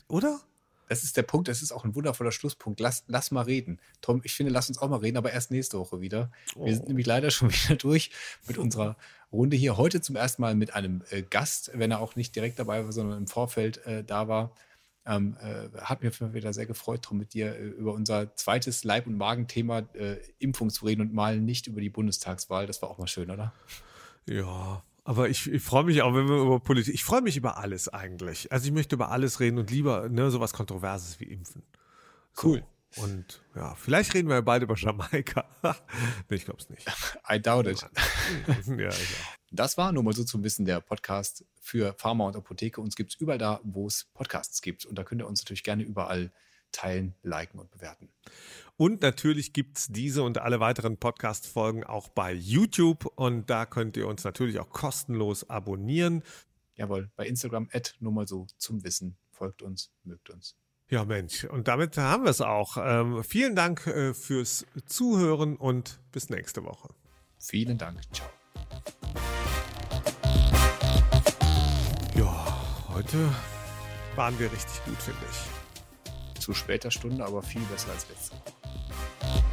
oder? 0.08 0.40
Das 0.88 1.02
ist 1.02 1.16
der 1.16 1.22
Punkt, 1.22 1.48
das 1.48 1.62
ist 1.62 1.72
auch 1.72 1.84
ein 1.84 1.94
wundervoller 1.94 2.32
Schlusspunkt. 2.32 2.80
Lass, 2.80 3.04
lass 3.08 3.30
mal 3.30 3.42
reden. 3.42 3.80
Tom, 4.00 4.20
ich 4.24 4.34
finde, 4.34 4.52
lass 4.52 4.68
uns 4.68 4.78
auch 4.78 4.88
mal 4.88 4.98
reden, 4.98 5.16
aber 5.16 5.32
erst 5.32 5.50
nächste 5.50 5.78
Woche 5.78 6.00
wieder. 6.00 6.30
Oh. 6.54 6.66
Wir 6.66 6.74
sind 6.74 6.84
oh. 6.84 6.88
nämlich 6.88 7.06
leider 7.06 7.30
schon 7.30 7.50
wieder 7.52 7.76
durch 7.76 8.10
mit 8.46 8.58
unserer 8.58 8.96
Runde 9.32 9.56
hier. 9.56 9.76
Heute 9.76 10.00
zum 10.00 10.16
ersten 10.16 10.42
Mal 10.42 10.54
mit 10.54 10.74
einem 10.74 11.02
äh, 11.10 11.22
Gast, 11.22 11.70
wenn 11.74 11.90
er 11.90 12.00
auch 12.00 12.16
nicht 12.16 12.34
direkt 12.36 12.58
dabei 12.58 12.84
war, 12.84 12.92
sondern 12.92 13.18
im 13.18 13.26
Vorfeld 13.26 13.84
äh, 13.86 14.04
da 14.04 14.28
war. 14.28 14.54
Ähm, 15.08 15.36
äh, 15.40 15.68
hat 15.80 16.02
mir 16.02 16.12
wieder 16.34 16.52
sehr 16.52 16.66
gefreut, 16.66 17.02
Tom, 17.02 17.18
mit 17.18 17.32
dir 17.32 17.54
äh, 17.54 17.62
über 17.62 17.92
unser 17.92 18.34
zweites 18.34 18.82
Leib- 18.82 19.06
und 19.06 19.16
Magenthema 19.16 19.80
äh, 19.94 20.16
Impfung 20.40 20.68
zu 20.68 20.84
reden 20.84 21.00
und 21.00 21.14
mal 21.14 21.38
nicht 21.40 21.68
über 21.68 21.80
die 21.80 21.90
Bundestagswahl. 21.90 22.66
Das 22.66 22.82
war 22.82 22.90
auch 22.90 22.98
mal 22.98 23.06
schön, 23.06 23.30
oder? 23.30 23.52
Ja, 24.28 24.82
aber 25.06 25.28
ich, 25.28 25.48
ich 25.48 25.62
freue 25.62 25.84
mich 25.84 26.02
auch, 26.02 26.12
wenn 26.14 26.28
wir 26.28 26.36
über 26.36 26.58
Politik. 26.58 26.92
Ich 26.92 27.04
freue 27.04 27.22
mich 27.22 27.36
über 27.36 27.58
alles 27.58 27.88
eigentlich. 27.88 28.50
Also 28.50 28.66
ich 28.66 28.72
möchte 28.72 28.96
über 28.96 29.12
alles 29.12 29.38
reden 29.38 29.56
und 29.58 29.70
lieber 29.70 30.08
ne, 30.08 30.32
sowas 30.32 30.52
Kontroverses 30.52 31.20
wie 31.20 31.26
Impfen. 31.26 31.62
So. 32.32 32.48
Cool. 32.48 32.64
Und 32.96 33.40
ja, 33.54 33.76
vielleicht 33.76 34.14
reden 34.14 34.28
wir 34.28 34.42
beide 34.42 34.64
über 34.64 34.74
Jamaika. 34.74 35.44
nee, 36.28 36.36
ich 36.36 36.44
glaube 36.44 36.58
es 36.60 36.68
nicht. 36.70 36.88
I 37.30 37.40
doubt 37.40 37.68
it. 37.68 37.86
ja, 38.66 38.90
Das 39.52 39.78
war 39.78 39.92
nur 39.92 40.02
mal 40.02 40.12
so 40.12 40.24
zum 40.24 40.42
Wissen 40.42 40.64
der 40.64 40.80
Podcast 40.80 41.44
für 41.60 41.94
Pharma 41.94 42.26
und 42.26 42.34
Apotheke. 42.34 42.80
Uns 42.80 42.96
gibt 42.96 43.14
es 43.14 43.20
überall 43.20 43.38
da, 43.38 43.60
wo 43.62 43.86
es 43.86 44.06
Podcasts 44.12 44.60
gibt. 44.60 44.86
Und 44.86 44.96
da 44.98 45.04
könnt 45.04 45.20
ihr 45.20 45.28
uns 45.28 45.40
natürlich 45.40 45.62
gerne 45.62 45.84
überall 45.84 46.32
teilen, 46.72 47.14
liken 47.22 47.58
und 47.58 47.70
bewerten. 47.70 48.10
Und 48.76 49.00
natürlich 49.00 49.52
gibt 49.52 49.78
es 49.78 49.86
diese 49.88 50.22
und 50.22 50.38
alle 50.38 50.60
weiteren 50.60 50.98
Podcast-Folgen 50.98 51.84
auch 51.84 52.08
bei 52.08 52.32
YouTube. 52.32 53.06
Und 53.14 53.48
da 53.48 53.64
könnt 53.64 53.96
ihr 53.96 54.06
uns 54.06 54.24
natürlich 54.24 54.58
auch 54.58 54.70
kostenlos 54.70 55.48
abonnieren. 55.48 56.22
Jawohl, 56.74 57.10
bei 57.16 57.26
Instagram, 57.26 57.70
nur 58.00 58.12
mal 58.12 58.28
so 58.28 58.46
zum 58.58 58.84
Wissen. 58.84 59.16
Folgt 59.30 59.62
uns, 59.62 59.90
mögt 60.04 60.30
uns. 60.30 60.56
Ja, 60.88 61.04
Mensch, 61.04 61.44
und 61.44 61.66
damit 61.66 61.96
haben 61.96 62.24
wir 62.24 62.30
es 62.30 62.40
auch. 62.40 62.76
Ähm, 62.78 63.24
vielen 63.24 63.56
Dank 63.56 63.86
äh, 63.88 64.14
fürs 64.14 64.66
Zuhören 64.86 65.56
und 65.56 66.00
bis 66.12 66.30
nächste 66.30 66.64
Woche. 66.64 66.94
Vielen 67.38 67.76
Dank. 67.76 68.00
Ciao. 68.12 68.28
Ja, 72.14 72.88
heute 72.88 73.18
waren 74.14 74.38
wir 74.38 74.50
richtig 74.52 74.84
gut, 74.84 74.96
finde 74.96 75.20
ich. 75.30 75.65
Zu 76.46 76.54
später 76.54 76.92
Stunde, 76.92 77.24
aber 77.24 77.42
viel 77.42 77.62
besser 77.62 77.90
als 77.90 78.08
letzte 78.08 78.36
Woche. 78.36 79.45